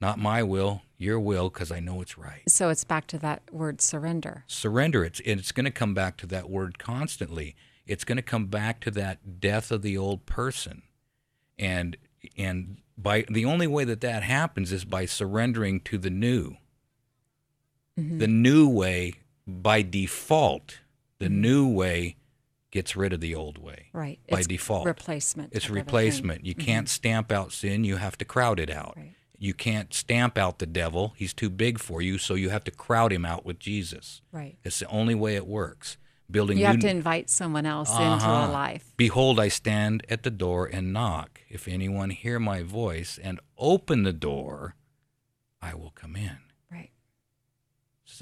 not 0.00 0.18
my 0.18 0.42
will 0.42 0.82
your 0.96 1.20
will 1.20 1.50
because 1.50 1.70
i 1.70 1.80
know 1.80 2.00
it's 2.00 2.16
right. 2.16 2.42
So 2.48 2.70
it's 2.70 2.84
back 2.84 3.06
to 3.08 3.18
that 3.18 3.42
word 3.52 3.80
surrender. 3.80 4.44
surrender. 4.46 5.04
It's 5.04 5.20
it's 5.24 5.52
going 5.52 5.64
to 5.64 5.70
come 5.70 5.94
back 5.94 6.16
to 6.18 6.26
that 6.28 6.48
word 6.48 6.78
constantly. 6.78 7.54
It's 7.86 8.04
going 8.04 8.16
to 8.16 8.22
come 8.22 8.46
back 8.46 8.80
to 8.80 8.90
that 8.92 9.40
death 9.40 9.70
of 9.70 9.82
the 9.82 9.98
old 9.98 10.24
person. 10.26 10.82
And 11.58 11.96
and 12.38 12.78
by 12.96 13.24
the 13.28 13.44
only 13.44 13.66
way 13.66 13.84
that 13.84 14.00
that 14.02 14.22
happens 14.22 14.72
is 14.72 14.84
by 14.84 15.06
surrendering 15.06 15.80
to 15.80 15.98
the 15.98 16.10
new 16.10 16.56
Mm-hmm. 17.98 18.18
the 18.18 18.26
new 18.28 18.68
way 18.68 19.14
by 19.46 19.82
default 19.82 20.78
the 21.18 21.26
mm-hmm. 21.26 21.40
new 21.42 21.68
way 21.68 22.16
gets 22.70 22.96
rid 22.96 23.12
of 23.12 23.20
the 23.20 23.34
old 23.34 23.58
way 23.58 23.88
Right. 23.92 24.18
by 24.30 24.38
It's 24.38 24.46
default 24.46 24.86
Replacement. 24.86 25.52
it's 25.52 25.64
type 25.66 25.70
of 25.72 25.76
a 25.76 25.80
thing. 25.80 25.84
replacement 25.84 26.46
you 26.46 26.54
mm-hmm. 26.54 26.64
can't 26.64 26.88
stamp 26.88 27.30
out 27.30 27.52
sin 27.52 27.84
you 27.84 27.96
have 27.96 28.16
to 28.18 28.24
crowd 28.24 28.58
it 28.58 28.70
out 28.70 28.94
Right. 28.96 29.12
you 29.38 29.52
can't 29.52 29.92
stamp 29.92 30.38
out 30.38 30.58
the 30.58 30.64
devil 30.66 31.12
he's 31.16 31.34
too 31.34 31.50
big 31.50 31.78
for 31.78 32.00
you 32.00 32.16
so 32.16 32.32
you 32.34 32.48
have 32.48 32.64
to 32.64 32.70
crowd 32.70 33.12
him 33.12 33.26
out 33.26 33.44
with 33.44 33.58
jesus 33.58 34.22
Right. 34.32 34.56
it's 34.64 34.78
the 34.78 34.86
only 34.88 35.14
way 35.14 35.36
it 35.36 35.46
works. 35.46 35.98
Building 36.30 36.56
You 36.56 36.64
have 36.64 36.76
new- 36.76 36.82
to 36.82 36.88
invite 36.88 37.28
someone 37.28 37.66
else 37.66 37.90
into 37.90 38.02
Uh-huh. 38.04 38.46
a 38.48 38.50
life. 38.50 38.94
Behold, 38.96 39.38
I 39.38 39.48
stand 39.48 40.06
at 40.08 40.22
the 40.22 40.30
door 40.30 40.64
and 40.64 40.90
knock. 40.90 41.42
If 41.50 41.68
anyone 41.68 42.08
hear 42.08 42.38
my 42.38 42.62
voice 42.62 43.18
and 43.22 43.38
open 43.58 44.04
the 44.04 44.14
door, 44.14 44.74
I 45.60 45.74
will 45.74 45.90
come 45.90 46.16
in. 46.16 46.38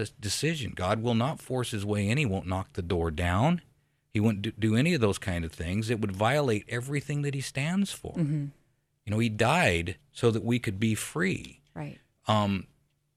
Right. 0.00 0.08
It's 0.08 0.10
a 0.18 0.20
decision. 0.20 0.72
God 0.74 1.02
will 1.02 1.14
not 1.14 1.40
force 1.40 1.70
his 1.70 1.84
way 1.84 2.08
in. 2.08 2.18
He 2.18 2.26
won't 2.26 2.46
knock 2.46 2.72
the 2.72 2.82
door 2.82 3.10
down. 3.10 3.62
He 4.12 4.20
won't 4.20 4.58
do- 4.58 4.76
any 4.76 4.94
of 4.94 5.00
those 5.00 5.18
kind 5.18 5.44
of 5.44 5.52
things. 5.52 5.90
It 5.90 6.00
would 6.00 6.12
violate 6.12 6.64
everything 6.68 7.22
that 7.22 7.34
he 7.34 7.40
stands 7.40 7.92
for. 7.92 8.14
Mm-hmm. 8.14 8.46
You 9.06 9.10
know, 9.10 9.18
he 9.18 9.28
died 9.28 9.96
so 10.12 10.30
that 10.30 10.44
we 10.44 10.58
could 10.58 10.80
be 10.80 10.94
free. 10.94 11.60
Right. 11.74 11.98
Um, 12.26 12.66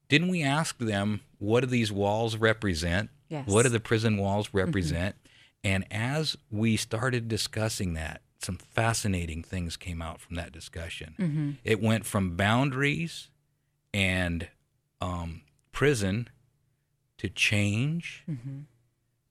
didn't 0.08 0.28
we 0.28 0.42
ask 0.42 0.78
them 0.78 1.20
what 1.38 1.60
do 1.60 1.66
these 1.66 1.90
walls 1.90 2.36
represent? 2.36 3.10
Yes. 3.28 3.48
What 3.48 3.64
do 3.64 3.68
the 3.68 3.80
prison 3.80 4.16
walls 4.16 4.50
represent? 4.52 5.16
And 5.64 5.84
as 5.90 6.36
we 6.50 6.76
started 6.76 7.26
discussing 7.26 7.94
that, 7.94 8.20
some 8.38 8.56
fascinating 8.56 9.42
things 9.42 9.76
came 9.76 10.02
out 10.02 10.20
from 10.20 10.36
that 10.36 10.52
discussion. 10.52 11.14
Mm-hmm. 11.18 11.50
It 11.64 11.82
went 11.82 12.04
from 12.04 12.36
boundaries 12.36 13.30
and 13.92 14.48
um, 15.00 15.42
prison 15.72 16.28
to 17.18 17.28
change 17.28 18.24
Mm-hmm. 18.30 18.60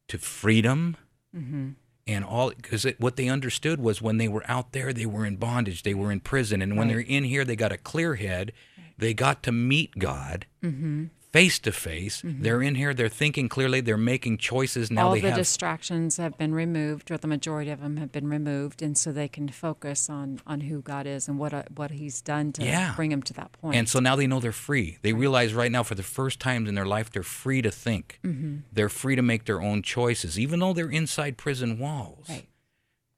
to 0.07 0.17
freedom 0.17 0.97
Mm-hmm. 1.35 1.69
and 2.05 2.23
all 2.25 2.51
because 2.51 2.85
what 2.99 3.15
they 3.15 3.27
understood 3.27 3.79
was 3.79 4.01
when 4.01 4.17
they 4.17 4.27
were 4.27 4.43
out 4.47 4.71
there 4.71 4.93
they 4.93 5.05
were 5.07 5.25
in 5.25 5.35
bondage 5.37 5.81
they 5.83 5.93
were 5.95 6.11
in 6.11 6.19
prison 6.19 6.61
and 6.61 6.77
when 6.77 6.87
Right. 6.87 6.93
they're 6.93 7.15
in 7.17 7.23
here 7.23 7.43
they 7.43 7.55
got 7.55 7.71
a 7.71 7.77
clear 7.77 8.15
head 8.15 8.51
they 8.97 9.13
got 9.13 9.41
to 9.43 9.51
meet 9.51 9.97
god 9.97 10.45
Mm-hmm. 10.63 11.05
Face 11.33 11.57
to 11.59 11.71
face 11.71 12.21
they're 12.23 12.61
in 12.61 12.75
here 12.75 12.93
they're 12.93 13.09
thinking 13.09 13.49
clearly 13.49 13.81
they're 13.81 13.97
making 13.97 14.37
choices 14.37 14.89
now 14.91 15.07
All 15.07 15.13
they 15.13 15.21
the 15.21 15.29
have 15.29 15.37
distractions 15.37 16.17
have 16.17 16.37
been 16.37 16.53
removed, 16.53 17.09
or 17.11 17.17
the 17.17 17.27
majority 17.27 17.71
of 17.71 17.81
them 17.81 17.97
have 17.97 18.11
been 18.11 18.27
removed, 18.27 18.81
and 18.81 18.95
so 18.97 19.11
they 19.11 19.27
can 19.27 19.49
focus 19.49 20.09
on 20.09 20.39
on 20.45 20.61
who 20.61 20.81
God 20.81 21.05
is 21.07 21.27
and 21.27 21.39
what 21.39 21.53
uh, 21.53 21.63
what 21.75 21.91
He's 21.91 22.21
done 22.21 22.51
to 22.53 22.63
Yeah. 22.63 22.93
bring 22.95 23.09
them 23.09 23.23
to 23.23 23.33
that 23.33 23.51
point. 23.53 23.75
and 23.77 23.89
so 23.89 23.99
now 23.99 24.15
they 24.15 24.27
know 24.27 24.39
they're 24.39 24.51
free 24.69 24.99
they 25.01 25.13
realize 25.13 25.53
right 25.53 25.71
now 25.71 25.83
for 25.83 25.95
the 25.95 26.03
first 26.03 26.39
times 26.39 26.69
in 26.69 26.75
their 26.75 26.85
life 26.85 27.11
they're 27.11 27.23
free 27.23 27.61
to 27.63 27.71
think 27.71 28.19
Mm-hmm. 28.23 28.57
they're 28.71 28.89
free 29.01 29.15
to 29.15 29.21
make 29.23 29.45
their 29.45 29.61
own 29.61 29.81
choices 29.81 30.37
even 30.39 30.59
though 30.59 30.73
they're 30.73 30.91
inside 31.01 31.37
prison 31.37 31.79
walls 31.79 32.27
right. 32.29 32.47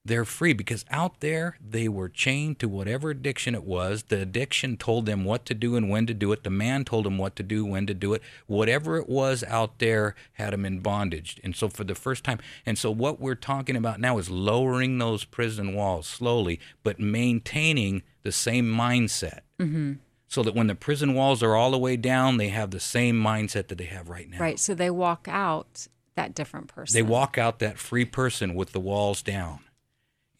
They're 0.06 0.24
free 0.24 0.54
because 0.54 0.86
out 0.92 1.20
there 1.20 1.58
they 1.68 1.90
were 1.90 2.08
chained 2.08 2.60
to 2.60 2.70
whatever 2.70 3.10
addiction 3.10 3.56
it 3.56 3.64
was. 3.64 4.04
The 4.04 4.22
addiction 4.22 4.78
told 4.78 5.08
them 5.08 5.26
what 5.26 5.46
to 5.48 5.56
do 5.56 5.76
and 5.76 5.90
when 5.90 6.06
to 6.06 6.14
do 6.14 6.32
it. 6.32 6.44
The 6.44 6.52
man 6.52 6.86
told 6.86 7.06
them 7.06 7.18
what 7.18 7.36
to 7.38 7.44
do, 7.44 7.66
when 7.66 7.88
to 7.88 7.94
do 7.96 8.14
it. 8.14 8.22
Whatever 8.46 8.98
it 8.98 9.10
was 9.10 9.44
out 9.46 9.80
there 9.80 10.16
had 10.34 10.54
them 10.54 10.64
in 10.64 10.80
bondage. 10.80 11.40
And 11.44 11.56
so 11.56 11.70
for 11.70 11.84
the 11.84 11.96
first 11.96 12.24
time, 12.24 12.40
and 12.68 12.78
so 12.78 12.92
what 12.92 13.20
we're 13.20 13.34
talking 13.34 13.76
about 13.76 14.00
now 14.00 14.20
is 14.20 14.30
lowering 14.30 15.00
those 15.00 15.26
prison 15.26 15.74
walls 15.74 16.06
slowly, 16.06 16.60
but 16.84 17.00
maintaining 17.00 18.04
the 18.22 18.32
same 18.32 18.72
mindset. 18.72 19.40
Mm-hmm. 19.60 19.94
So 20.28 20.44
that 20.44 20.56
when 20.56 20.68
the 20.68 20.76
prison 20.76 21.14
walls 21.14 21.42
are 21.42 21.56
all 21.56 21.72
the 21.72 21.78
way 21.78 21.96
down, 21.96 22.38
they 22.38 22.50
have 22.50 22.72
the 22.72 22.80
same 22.80 23.22
mindset 23.22 23.68
that 23.68 23.78
they 23.78 23.86
have 23.86 24.10
right 24.10 24.30
now. 24.30 24.40
Right. 24.40 24.60
So 24.60 24.76
they 24.76 24.90
walk 24.90 25.28
out 25.30 25.88
that 26.16 26.36
different 26.36 26.68
person. 26.68 26.94
They 26.94 27.04
walk 27.04 27.38
out 27.38 27.60
that 27.60 27.78
free 27.78 28.06
person 28.06 28.54
with 28.54 28.72
the 28.72 28.80
walls 28.80 29.22
down. 29.22 29.60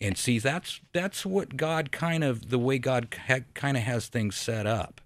And 0.02 0.18
see, 0.18 0.40
that's 0.40 0.82
that's 0.94 1.26
what 1.26 1.56
God 1.58 1.92
kind 1.92 2.24
of 2.24 2.50
the 2.50 2.60
way 2.60 2.78
God 2.80 3.16
ha- 3.28 3.40
kind 3.54 3.78
of 3.78 3.84
has 3.84 4.08
things 4.08 4.36
set 4.36 4.68
up 4.68 5.00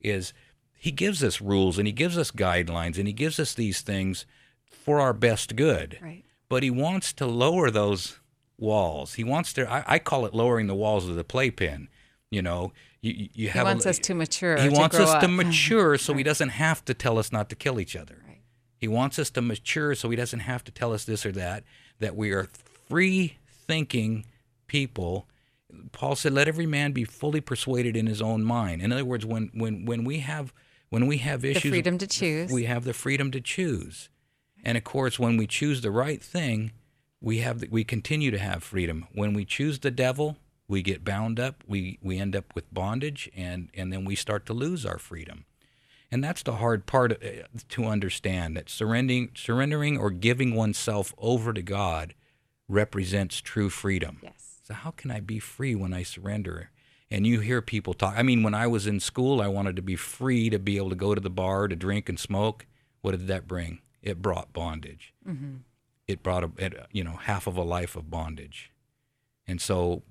is 0.00 0.32
He 0.76 0.90
gives 0.90 1.24
us 1.24 1.40
rules 1.40 1.78
and 1.78 1.86
He 1.86 1.92
gives 1.92 2.18
us 2.18 2.30
guidelines 2.30 2.98
and 2.98 3.06
He 3.06 3.12
gives 3.14 3.40
us 3.40 3.54
these 3.54 3.80
things 3.80 4.26
for 4.66 5.00
our 5.00 5.12
best 5.14 5.56
good. 5.56 5.98
Right. 6.02 6.24
But 6.48 6.62
He 6.62 6.70
wants 6.70 7.12
to 7.14 7.26
lower 7.26 7.70
those 7.70 8.18
walls. 8.58 9.14
He 9.14 9.24
wants 9.24 9.52
to. 9.54 9.70
I, 9.70 9.84
I 9.86 9.98
call 9.98 10.26
it 10.26 10.34
lowering 10.34 10.66
the 10.66 10.74
walls 10.74 11.08
of 11.08 11.16
the 11.16 11.24
playpen. 11.24 11.88
You 12.30 12.42
know, 12.42 12.72
you 13.00 13.12
you- 13.12 13.28
you 13.34 13.50
He 13.50 13.62
wants 13.62 13.86
a, 13.86 13.90
us 13.90 13.98
to 14.00 14.14
mature. 14.14 14.56
He 14.58 14.68
to 14.68 14.74
wants 14.74 14.96
us 14.98 15.20
to 15.22 15.28
mature, 15.28 15.96
so 15.98 16.12
He 16.14 16.22
doesn't 16.22 16.50
have 16.50 16.84
to 16.84 16.92
tell 16.94 17.18
us 17.18 17.32
not 17.32 17.48
to 17.48 17.56
kill 17.56 17.80
each 17.80 17.96
other. 17.96 18.18
Right. 18.26 18.42
He 18.78 18.88
wants 18.88 19.18
us 19.18 19.30
to 19.30 19.40
mature 19.40 19.94
so 19.94 20.10
he 20.10 20.16
doesn't 20.16 20.40
have 20.40 20.62
to 20.64 20.70
tell 20.70 20.92
us 20.92 21.06
this 21.06 21.24
or 21.24 21.32
that, 21.32 21.64
that 22.00 22.14
we 22.16 22.32
are 22.32 22.48
free 22.86 23.38
thinking 23.48 24.26
people. 24.66 25.26
Paul 25.92 26.14
said, 26.16 26.32
Let 26.32 26.48
every 26.48 26.66
man 26.66 26.92
be 26.92 27.04
fully 27.04 27.40
persuaded 27.40 27.96
in 27.96 28.06
his 28.06 28.22
own 28.22 28.44
mind. 28.44 28.82
In 28.82 28.92
other 28.92 29.04
words, 29.04 29.24
when 29.26 29.50
when, 29.54 29.84
when 29.84 30.04
we 30.04 30.18
have 30.20 30.52
when 30.90 31.06
we 31.06 31.18
have 31.18 31.44
issues, 31.44 31.62
The 31.62 31.70
freedom 31.70 31.98
to 31.98 32.06
choose. 32.06 32.52
we 32.52 32.64
have 32.64 32.84
the 32.84 32.92
freedom 32.94 33.30
to 33.32 33.40
choose. 33.40 34.08
And 34.64 34.78
of 34.78 34.84
course, 34.84 35.18
when 35.18 35.36
we 35.36 35.46
choose 35.46 35.80
the 35.80 35.90
right 35.90 36.22
thing, 36.22 36.72
we 37.20 37.38
have 37.38 37.60
the, 37.60 37.68
we 37.68 37.84
continue 37.84 38.30
to 38.30 38.38
have 38.38 38.62
freedom. 38.62 39.06
When 39.12 39.34
we 39.34 39.44
choose 39.44 39.80
the 39.80 39.90
devil, 39.90 40.36
we 40.68 40.82
get 40.82 41.04
bound 41.04 41.40
up. 41.40 41.64
We 41.66 41.98
we 42.02 42.18
end 42.18 42.36
up 42.36 42.54
with 42.54 42.72
bondage, 42.72 43.30
and 43.36 43.68
and 43.74 43.92
then 43.92 44.04
we 44.04 44.14
start 44.14 44.46
to 44.46 44.52
lose 44.52 44.86
our 44.86 44.98
freedom. 44.98 45.44
And 46.10 46.22
that's 46.22 46.42
the 46.44 46.56
hard 46.56 46.86
part 46.86 47.12
uh, 47.12 47.48
to 47.70 47.84
understand 47.86 48.56
that 48.56 48.70
surrendering 48.70 49.30
surrendering 49.34 49.98
or 49.98 50.10
giving 50.10 50.54
oneself 50.54 51.12
over 51.18 51.52
to 51.52 51.62
God 51.62 52.14
represents 52.68 53.40
true 53.40 53.68
freedom. 53.68 54.20
Yes. 54.22 54.43
So 54.64 54.72
how 54.72 54.90
can 54.90 55.10
I 55.10 55.20
be 55.20 55.38
free 55.38 55.74
when 55.74 55.92
I 55.92 56.02
surrender? 56.02 56.70
And 57.10 57.26
you 57.26 57.40
hear 57.40 57.60
people 57.60 57.92
talk. 57.92 58.14
I 58.16 58.22
mean, 58.22 58.42
when 58.42 58.54
I 58.54 58.66
was 58.66 58.86
in 58.86 58.98
school, 58.98 59.40
I 59.42 59.46
wanted 59.46 59.76
to 59.76 59.82
be 59.82 59.94
free 59.94 60.48
to 60.48 60.58
be 60.58 60.78
able 60.78 60.88
to 60.88 60.96
go 60.96 61.14
to 61.14 61.20
the 61.20 61.30
bar 61.30 61.68
to 61.68 61.76
drink 61.76 62.08
and 62.08 62.18
smoke. 62.18 62.66
What 63.02 63.12
did 63.12 63.26
that 63.26 63.46
bring? 63.46 63.80
It 64.02 64.22
brought 64.22 64.54
bondage. 64.54 65.12
Mm-hmm. 65.28 65.56
It 66.08 66.22
brought 66.22 66.44
a, 66.44 66.50
it, 66.56 66.74
you 66.90 67.04
know 67.04 67.16
half 67.16 67.46
of 67.46 67.58
a 67.58 67.62
life 67.62 67.94
of 67.94 68.10
bondage. 68.10 68.72
And 69.46 69.60
so 69.60 70.02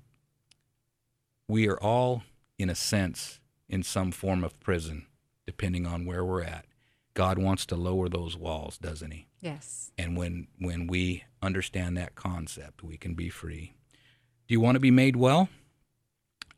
we 1.48 1.68
are 1.68 1.78
all, 1.78 2.22
in 2.56 2.70
a 2.70 2.74
sense, 2.76 3.40
in 3.68 3.82
some 3.82 4.12
form 4.12 4.44
of 4.44 4.58
prison, 4.60 5.06
depending 5.46 5.84
on 5.84 6.06
where 6.06 6.24
we're 6.24 6.42
at. 6.42 6.66
God 7.14 7.38
wants 7.38 7.66
to 7.66 7.76
lower 7.76 8.08
those 8.08 8.36
walls, 8.36 8.78
doesn't 8.78 9.10
He? 9.10 9.26
Yes. 9.40 9.90
And 9.98 10.16
when 10.16 10.46
when 10.58 10.86
we 10.86 11.24
understand 11.42 11.96
that 11.96 12.14
concept, 12.14 12.84
we 12.84 12.96
can 12.96 13.14
be 13.14 13.28
free. 13.28 13.74
Do 14.46 14.52
you 14.52 14.60
want 14.60 14.76
to 14.76 14.80
be 14.80 14.90
made 14.90 15.16
well? 15.16 15.48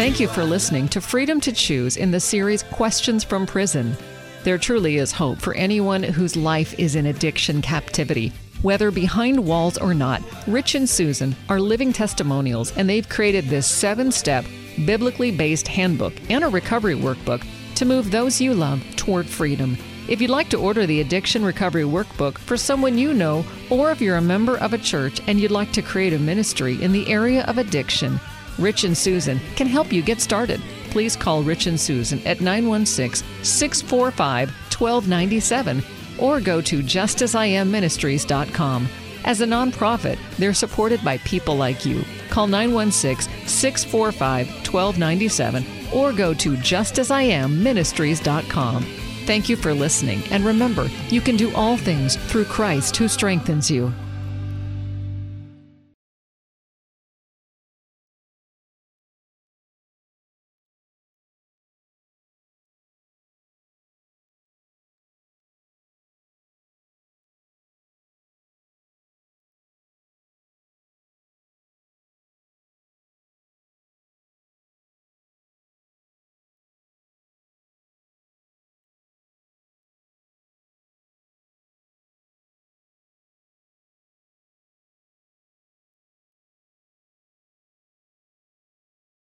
Thank 0.07 0.21
you 0.21 0.29
for 0.29 0.45
listening 0.45 0.87
to 0.91 1.01
Freedom 1.01 1.41
to 1.41 1.51
Choose 1.51 1.97
in 1.97 2.13
the 2.13 2.21
series 2.21 2.63
Questions 2.63 3.25
from 3.25 3.45
Prison. 3.45 3.97
There 4.45 4.57
truly 4.57 4.99
is 4.99 5.11
hope 5.11 5.41
for 5.41 5.53
anyone 5.55 6.05
whose 6.05 6.37
life 6.37 6.79
is 6.79 6.95
in 6.95 7.07
addiction 7.07 7.61
captivity. 7.61 8.33
Whether 8.63 8.93
behind 8.93 9.45
walls 9.45 9.77
or 9.77 9.95
not, 9.95 10.23
Rich 10.47 10.77
and 10.77 10.89
Susan 10.89 11.35
are 11.49 11.59
living 11.59 11.93
testimonials, 11.93 12.71
and 12.77 12.89
they've 12.89 13.09
created 13.09 13.47
this 13.47 13.67
seven 13.67 14.13
step, 14.13 14.45
biblically 14.85 15.33
based 15.33 15.67
handbook 15.67 16.15
and 16.31 16.45
a 16.45 16.49
recovery 16.49 16.95
workbook 16.95 17.45
to 17.75 17.85
move 17.85 18.13
those 18.13 18.41
you 18.41 18.55
love 18.55 18.85
toward 18.95 19.27
freedom. 19.27 19.77
If 20.09 20.21
you'd 20.21 20.31
like 20.31 20.51
to 20.51 20.61
order 20.61 20.87
the 20.87 21.01
Addiction 21.01 21.45
Recovery 21.45 21.83
Workbook 21.83 22.39
for 22.39 22.57
someone 22.57 22.97
you 22.97 23.13
know, 23.13 23.45
or 23.71 23.91
if 23.91 24.01
you're 24.01 24.19
a 24.19 24.23
member 24.23 24.57
of 24.59 24.73
a 24.73 24.79
church 24.79 25.21
and 25.27 25.41
you'd 25.41 25.51
like 25.51 25.73
to 25.73 25.83
create 25.83 26.13
a 26.13 26.19
ministry 26.21 26.81
in 26.81 26.93
the 26.93 27.09
area 27.09 27.43
of 27.47 27.59
addiction, 27.59 28.21
Rich 28.59 28.85
and 28.85 28.97
Susan 28.97 29.41
can 29.55 29.67
help 29.67 29.93
you 29.93 30.01
get 30.03 30.21
started. 30.21 30.61
Please 30.91 31.17
call 31.17 31.43
Rich 31.43 31.67
and 31.67 31.79
Susan 31.79 32.27
at 32.27 32.41
916 32.41 33.45
645 33.45 34.49
1297 34.51 35.83
or 36.19 36.41
go 36.41 36.63
to 36.63 36.81
justasIamministries.com. 36.81 38.89
As 39.25 39.41
a 39.41 39.47
nonprofit, 39.47 40.19
they're 40.39 40.55
supported 40.55 41.05
by 41.05 41.19
people 41.19 41.57
like 41.57 41.85
you. 41.85 42.05
Call 42.31 42.47
916 42.47 43.47
645 43.47 44.47
1297 44.49 45.67
or 45.93 46.13
go 46.13 46.33
to 46.35 46.53
justasIamministries.com. 46.53 48.85
Thank 49.27 49.49
you 49.49 49.57
for 49.57 49.75
listening, 49.75 50.23
and 50.31 50.45
remember, 50.45 50.89
you 51.09 51.21
can 51.21 51.37
do 51.37 51.53
all 51.57 51.77
things 51.77 52.15
through 52.15 52.45
Christ 52.45 52.97
who 52.97 53.09
strengthens 53.09 53.69
you. 53.69 53.93